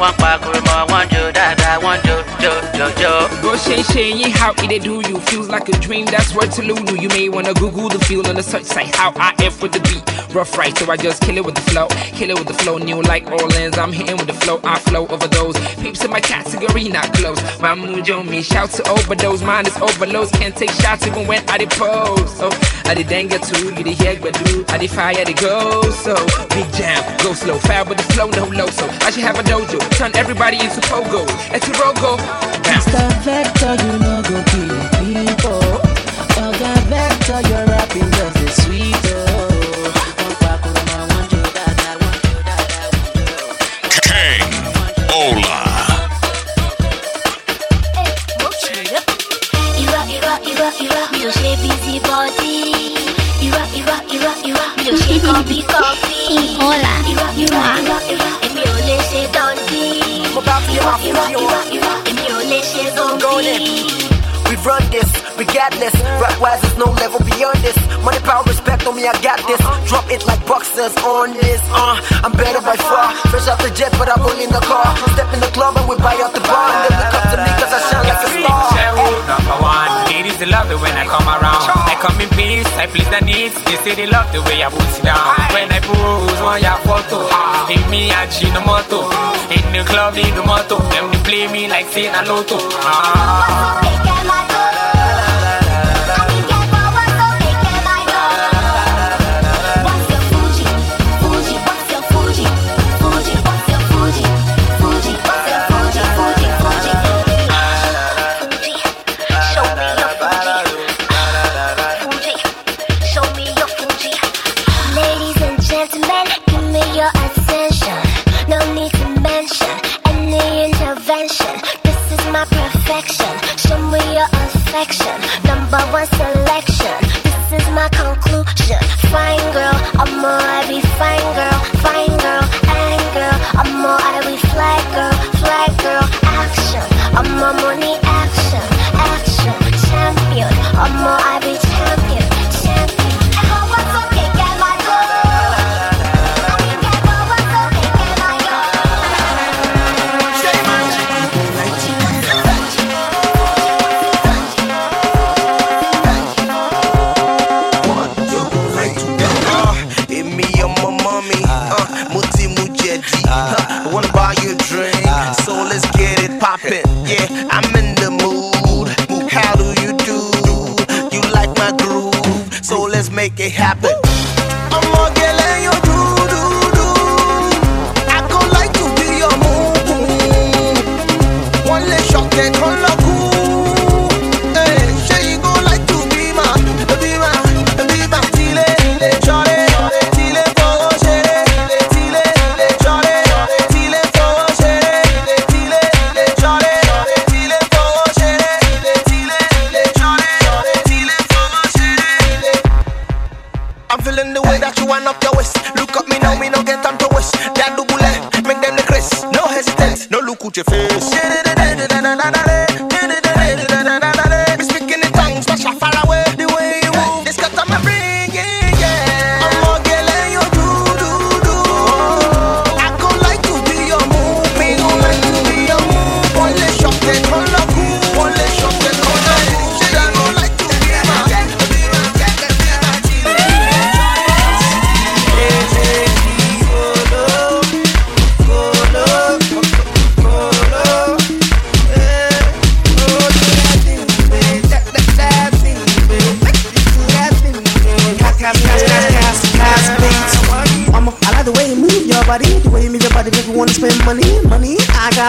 wọ́n 0.00 0.12
pa 0.20 0.30
kúrò 0.42 0.60
mọ́ 0.68 0.78
wọ́n 0.90 1.04
jó 1.12 1.22
dáadáa 1.36 1.76
wọ́n 1.84 1.98
jó 2.06 2.16
jó 2.42 2.52
jó 2.78 2.86
jó. 3.00 3.12
Shay 3.70 3.82
Shay, 3.84 4.30
how 4.30 4.52
it 4.56 4.82
do 4.82 4.94
you? 5.08 5.20
Feels 5.30 5.48
like 5.48 5.68
a 5.68 5.78
dream, 5.78 6.04
that's 6.06 6.34
word 6.34 6.50
to 6.52 6.62
Lulu. 6.62 7.00
You 7.00 7.08
may 7.10 7.28
wanna 7.28 7.54
Google 7.54 7.88
the 7.88 8.00
feel 8.00 8.26
on 8.26 8.34
the 8.34 8.42
search 8.42 8.64
site. 8.64 8.92
How 8.96 9.12
I 9.14 9.32
F 9.38 9.62
with 9.62 9.70
the 9.70 9.78
beat. 9.78 10.02
Rough 10.34 10.58
right, 10.58 10.76
so 10.76 10.90
I 10.90 10.96
just 10.96 11.22
kill 11.22 11.36
it 11.36 11.44
with 11.44 11.54
the 11.54 11.60
flow. 11.70 11.86
Kill 12.18 12.30
it 12.30 12.38
with 12.40 12.48
the 12.48 12.54
flow, 12.64 12.78
new 12.78 13.00
like 13.02 13.30
Orleans. 13.30 13.78
I'm 13.78 13.92
hitting 13.92 14.16
with 14.16 14.26
the 14.26 14.34
flow, 14.34 14.58
I 14.64 14.80
flow 14.80 15.06
over 15.06 15.28
those. 15.28 15.56
Peeps 15.76 16.04
in 16.04 16.10
my 16.10 16.18
category, 16.18 16.88
not 16.88 17.12
close. 17.14 17.38
My 17.60 17.76
mujo 17.76 18.28
me, 18.28 18.42
shout 18.42 18.70
to 18.70 18.88
overdose. 18.90 19.42
Mine 19.42 19.68
is 19.68 19.76
overloads, 19.76 20.32
can't 20.32 20.56
take 20.56 20.70
shots 20.70 21.06
even 21.06 21.28
when 21.28 21.48
I 21.48 21.58
did 21.58 21.70
pose. 21.70 22.28
So 22.36 22.50
I 22.86 22.94
did 22.94 23.06
danga 23.06 23.38
too, 23.38 23.66
you 23.66 23.84
did 23.84 23.96
hear 24.02 24.18
but 24.20 24.34
do. 24.46 24.64
I 24.66 24.78
did 24.78 24.90
fire 24.90 25.24
to 25.24 25.32
go. 25.34 25.82
So 25.90 26.16
big 26.48 26.66
jam, 26.74 27.06
go 27.22 27.34
slow, 27.34 27.58
foul 27.58 27.86
with 27.86 27.98
the 27.98 28.12
flow, 28.14 28.30
no 28.30 28.46
low. 28.46 28.66
So 28.66 28.88
I 29.06 29.12
should 29.12 29.22
have 29.22 29.38
a 29.38 29.44
dojo, 29.44 29.78
turn 29.96 30.10
everybody 30.16 30.56
into 30.58 30.80
pogo. 30.90 31.22
It's 31.54 31.68
a 31.68 31.72
rogo. 31.78 32.18
Mr 32.70 33.59
better 33.60 33.84
you 33.84 33.98
no 33.98 34.16
you 34.16 34.42
kill 34.48 34.72
you 34.72 35.36
Oga 36.40 36.72
you 36.90 37.48
your 37.48 37.64
rapping 37.66 38.10
just 38.12 38.36
is 38.40 38.54
sweet. 38.62 38.96
Hola. 45.12 45.58
Ira, 49.80 50.68
ira, 50.80 51.00
me 51.12 51.18
don't 51.22 51.34
shake 51.34 51.60
busy 51.60 51.98
body. 52.00 52.94
Ira, 53.44 53.62
ira, 53.76 53.96
ira, 54.14 54.32
ira, 54.44 54.64
me 54.76 54.84
don't 54.84 54.98
shake 55.02 55.22
coffee, 55.22 55.62
coffee. 55.62 56.56
Hola. 56.60 56.92
you 57.08 57.12
ira, 57.12 57.28
you 57.36 57.46
ira, 58.12 58.30
me 58.54 58.62
don't 58.64 58.82
shake 59.10 59.32
you 60.72 60.80
Ira, 60.80 60.94
you 61.02 61.10
ira, 61.10 61.60
you 61.72 61.80
ira 61.80 62.19
èmi 62.50 62.58
ò 62.58 62.58
lè 62.58 62.60
ṣe 62.62 62.84
zombi. 62.96 64.10
We 64.50 64.56
run 64.66 64.82
this, 64.90 65.06
regardless. 65.38 65.94
Rap 66.18 66.34
wise, 66.42 66.60
there's 66.62 66.76
no 66.76 66.90
level 66.98 67.20
beyond 67.22 67.62
this. 67.62 67.78
Money, 68.02 68.18
power, 68.26 68.42
respect 68.44 68.84
on 68.86 68.96
me, 68.96 69.06
I 69.06 69.14
got 69.22 69.38
this. 69.46 69.60
Drop 69.86 70.10
it 70.10 70.26
like 70.26 70.44
boxers 70.44 70.96
on 71.06 71.34
this. 71.34 71.62
Uh, 71.70 71.94
I'm 72.24 72.32
better 72.32 72.60
by 72.60 72.74
far. 72.74 73.14
Fresh 73.30 73.46
out 73.46 73.60
the 73.62 73.70
jet, 73.70 73.94
but 73.96 74.10
I'm 74.10 74.20
only 74.26 74.44
in 74.44 74.50
the 74.50 74.58
car. 74.66 74.90
Step 75.14 75.32
in 75.32 75.38
the 75.38 75.52
club 75.54 75.76
and 75.78 75.88
we 75.88 75.94
buy 76.02 76.18
out 76.18 76.34
the 76.34 76.42
bar. 76.42 76.66
And 76.66 76.90
they 76.90 76.98
look 76.98 77.14
up 77.14 77.24
to 77.30 77.36
me 77.38 77.50
cause 77.62 77.70
I 77.70 77.80
shine 77.94 78.06
like 78.10 78.22
a 78.26 78.30
star. 78.42 78.80
Number 79.30 79.56
one, 79.62 79.90
ladies 80.10 80.36
they 80.42 80.46
love 80.50 80.66
it 80.66 80.80
when 80.82 80.96
I 80.98 81.06
come 81.06 81.28
around. 81.30 81.62
I 81.86 81.94
come 82.02 82.18
in 82.18 82.28
peace, 82.34 82.66
I 82.74 82.90
please 82.90 83.06
the 83.06 83.20
needs. 83.22 83.54
They 83.70 83.78
say 83.86 83.94
they 83.94 84.10
love 84.10 84.26
the 84.34 84.42
way 84.50 84.64
I 84.66 84.68
put 84.74 84.82
it 84.82 85.04
down. 85.06 85.22
When 85.54 85.70
I 85.70 85.78
pose, 85.78 86.40
one 86.42 86.58
ya 86.58 86.74
photo. 86.82 87.22
In 87.70 87.82
me, 87.86 88.10
I 88.10 88.26
no 88.50 88.60
moto. 88.66 89.06
In 89.54 89.62
the 89.70 89.86
club, 89.86 90.18
in 90.18 90.34
the 90.34 90.42
moto. 90.42 90.82
Them 90.90 91.06
they 91.14 91.22
play 91.22 91.46
me 91.54 91.59
like 91.82 91.96
a 91.96 92.22
Loto. 92.28 92.58
Ah. 92.82 94.09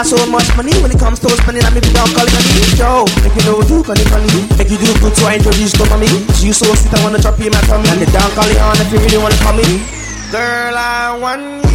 Got 0.02 0.18
so 0.18 0.26
much 0.32 0.50
money 0.58 0.74
when 0.82 0.90
it 0.90 0.98
comes 0.98 1.20
to 1.20 1.30
spending, 1.30 1.64
I 1.64 1.70
make 1.70 1.86
down 1.94 2.10
calling 2.18 2.34
on 2.34 2.46
me. 2.50 2.62
Yo, 2.74 3.06
make 3.22 3.36
you 3.38 3.46
know 3.46 3.62
do 3.62 3.84
calling 3.84 4.10
on 4.10 4.24
me. 4.34 4.50
Make 4.58 4.70
you 4.74 4.78
do 4.78 4.90
good 5.00 5.16
so 5.16 5.28
I 5.28 5.36
introduce 5.38 5.74
to 5.78 5.86
mommy. 5.90 6.10
You 6.42 6.54
so 6.54 6.66
sweet, 6.74 6.94
I 6.94 7.04
wanna 7.04 7.20
drop 7.20 7.38
you 7.38 7.46
in 7.46 7.54
my 7.54 7.62
tummy. 7.70 7.88
And 7.90 8.02
the 8.02 8.08
down 8.10 8.32
calling 8.32 8.58
on 8.58 8.82
if 8.82 8.92
you 8.92 8.98
really 8.98 9.18
wanna 9.22 9.38
call 9.38 9.54
me. 9.54 9.86
Girl, 10.32 10.74
I 10.74 11.18
want 11.22 11.66
you 11.66 11.71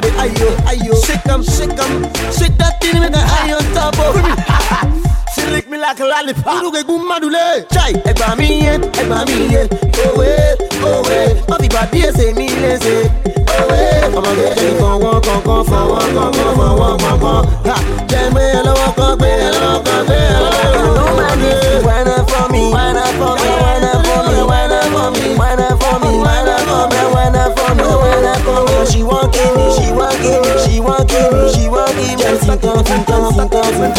make 0.00 0.12
the 0.12 0.22
ayo, 0.22 0.48
ayo. 0.70 0.94
Shake 1.06 1.26
'em, 1.28 1.42
shake 1.42 1.78
'em, 1.78 1.92
shake 2.32 2.56
that 2.58 2.80
thing, 2.80 3.00
make 3.00 3.14
her 3.14 3.26
high 3.26 3.52
on 3.52 3.64
top 3.74 3.98
of. 3.98 4.14
me. 4.16 4.32
She 5.34 5.42
lick 5.46 5.68
me 5.70 5.78
like 5.78 6.00
a 6.00 6.04
lollipop. 6.04 6.54
Dúró 6.62 6.70
gbẹ̀gùn 6.70 7.02
madulẹ̀. 7.08 7.66
Chai, 7.74 7.92
ẹgbà 8.10 8.34
mi 8.38 8.46
yẹn, 8.64 8.80
ẹgbà 9.00 9.18
mi 9.28 9.36
yẹn. 9.54 9.66
Òwe, 10.06 10.28
òwe, 10.82 11.18
wọ́n 11.48 11.58
fi 11.62 11.68
bàbí 11.74 11.98
ẹsẹ̀ 12.08 12.34
mi 12.38 12.46
léṣe. 12.62 12.96
Òwe, 13.58 13.78
ọmọdé 14.16 14.46
ṣe 14.58 14.68
kọ̀wọ́ 14.80 15.14
kọ̀ọ̀kan 15.26 15.60
fọwọ́ 15.70 16.00
kọ̀ọ̀kan 16.16 16.52
fọwọ́ 16.58 16.90
kọ̀ọ̀kan. 17.02 17.40
Ha, 17.68 17.76
Jẹ́ 18.10 18.30
gbé 18.32 18.42
ẹ 18.58 18.60
lọ́wọ́ 18.66 18.90
kan, 18.98 19.12
gbé 19.18 19.28
ẹ 19.46 19.50
lọ́wọ́ 19.60 19.77
Within 33.78 33.94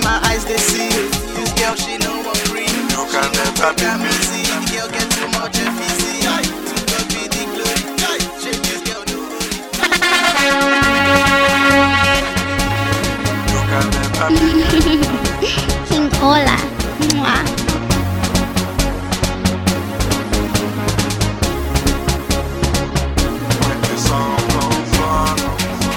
my 0.00 0.16
eyes 0.24 0.40
they 0.46 0.56
see 0.56 0.88
This 1.36 1.52
girl 1.52 1.74
she 1.76 1.98
know 1.98 2.22
I'm 2.24 2.34
free 2.48 2.64
can 2.64 3.28
never 3.36 3.74
be 3.76 3.84
me. 4.02 4.08
See 4.24 4.48
Girl 4.72 4.88
get 4.88 5.04
too 5.10 5.28
much 5.36 5.52
FEC 5.52 5.98
To 5.98 5.99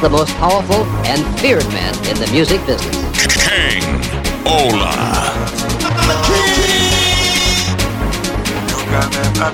the 0.04 0.10
most 0.10 0.36
powerful 0.36 0.84
and 1.08 1.40
feared 1.40 1.66
man 1.70 1.94
in 2.10 2.16
the 2.20 2.30
music 2.34 2.60
business. 2.68 2.94
King 3.48 3.82
Ola. 4.46 5.32
You 8.68 8.84
can 8.84 9.10
never 9.14 9.54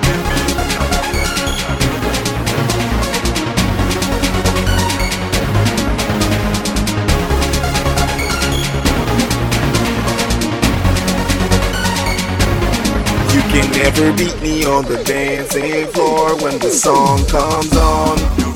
You 13.32 13.42
can 13.52 13.70
never 13.70 14.12
beat 14.16 14.42
me 14.42 14.64
on 14.64 14.84
the 14.84 15.00
dancing 15.04 15.86
floor 15.92 16.36
when 16.42 16.58
the 16.58 16.70
song 16.70 17.24
comes 17.26 17.76
on. 17.76 18.49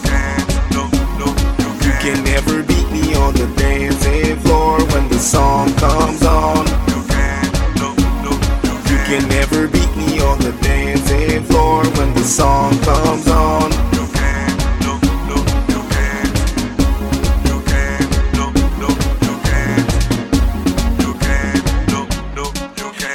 On 3.35 3.41
the 3.41 3.55
dancing 3.57 4.37
floor 4.41 4.79
when 4.93 5.09
the 5.09 5.19
song 5.19 5.73
comes 5.75 6.23
on. 6.25 6.67
You 6.89 7.03
can't, 7.09 7.77
no, 7.77 7.95
no, 8.23 8.31
never 9.29 9.69
beat 9.69 9.97
me 9.97 10.21
on 10.21 10.39
the 10.39 10.53
dancing 10.63 11.43
floor 11.45 11.85
when 11.97 12.15
the 12.15 12.23
song 12.23 12.79
comes 12.81 13.29
on. 13.29 13.73
Okay, 14.05 14.47
no, 14.83 14.99
no, 15.29 15.37
you 15.69 15.81
can't. 15.91 16.35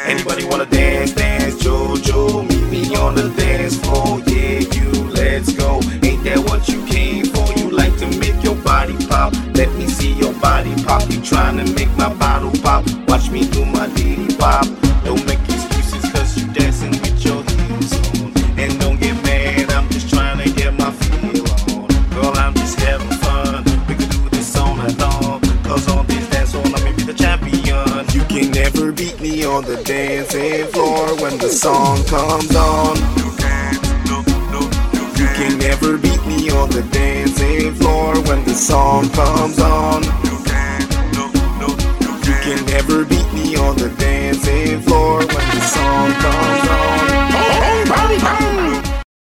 Anybody 0.07 0.45
wanna 0.45 0.65
dance, 0.65 1.13
dance, 1.13 1.55
Jojo? 1.63 2.47
Meet 2.47 2.69
me 2.71 2.95
on 2.95 3.15
the 3.15 3.29
dance 3.37 3.77
floor, 3.77 4.18
body 10.41 10.73
pop. 10.83 11.09
You 11.09 11.21
trying 11.21 11.57
to 11.57 11.73
make 11.73 11.89
my 11.97 12.13
bottle 12.15 12.51
pop. 12.61 12.85
Watch 13.07 13.29
me 13.29 13.47
do 13.49 13.65
my 13.65 13.87
ditty 13.95 14.35
pop. 14.37 14.65
Don't 15.03 15.25
make 15.25 15.39
excuses 15.49 16.11
cause 16.11 16.37
you 16.37 16.51
dancing 16.53 16.91
with 16.91 17.23
your 17.23 17.43
heels 17.43 17.93
on. 17.93 18.33
And 18.59 18.79
don't 18.79 18.99
get 18.99 19.15
mad, 19.23 19.71
I'm 19.71 19.89
just 19.89 20.09
trying 20.09 20.37
to 20.43 20.49
get 20.51 20.73
my 20.73 20.91
feel 20.91 21.45
on. 21.75 21.87
Girl, 22.11 22.33
I'm 22.37 22.53
just 22.55 22.79
having 22.79 23.09
fun. 23.19 23.63
We 23.87 23.95
can 23.95 24.09
do 24.09 24.29
this 24.29 24.55
all 24.57 24.75
night 24.75 24.97
long. 24.99 25.41
Cause 25.63 25.87
on 25.89 26.05
this 26.07 26.27
dance 26.29 26.51
floor, 26.51 26.65
I 26.65 26.83
may 26.83 26.93
be 26.93 27.03
the 27.03 27.13
champion. 27.13 28.05
You 28.13 28.23
can 28.25 28.51
never 28.51 28.91
beat 28.91 29.19
me 29.21 29.45
on 29.45 29.63
the 29.63 29.81
dancing 29.83 30.67
floor 30.67 31.15
when 31.21 31.37
the 31.37 31.49
song 31.49 32.03
comes 32.05 32.55
on. 32.55 32.97
You 35.19 35.27
can 35.35 35.57
never 35.57 35.97
beat 35.97 36.25
me 36.25 36.49
on 36.51 36.69
the 36.69 36.81
dancing 36.91 37.73
floor 37.75 38.15
when 38.23 38.43
the 38.43 38.53
song 38.53 39.09
comes 39.09 39.59
on. 39.59 40.18
Never 42.79 43.03
beat 43.03 43.33
me 43.33 43.57
on 43.57 43.75
the 43.75 43.89
dancing 43.89 44.79
floor 44.79 45.17
when 45.17 45.27
the 45.27 45.59
song 45.59 46.13
comes 46.13 46.69
on. 46.69 47.09
Oh, 47.35 48.78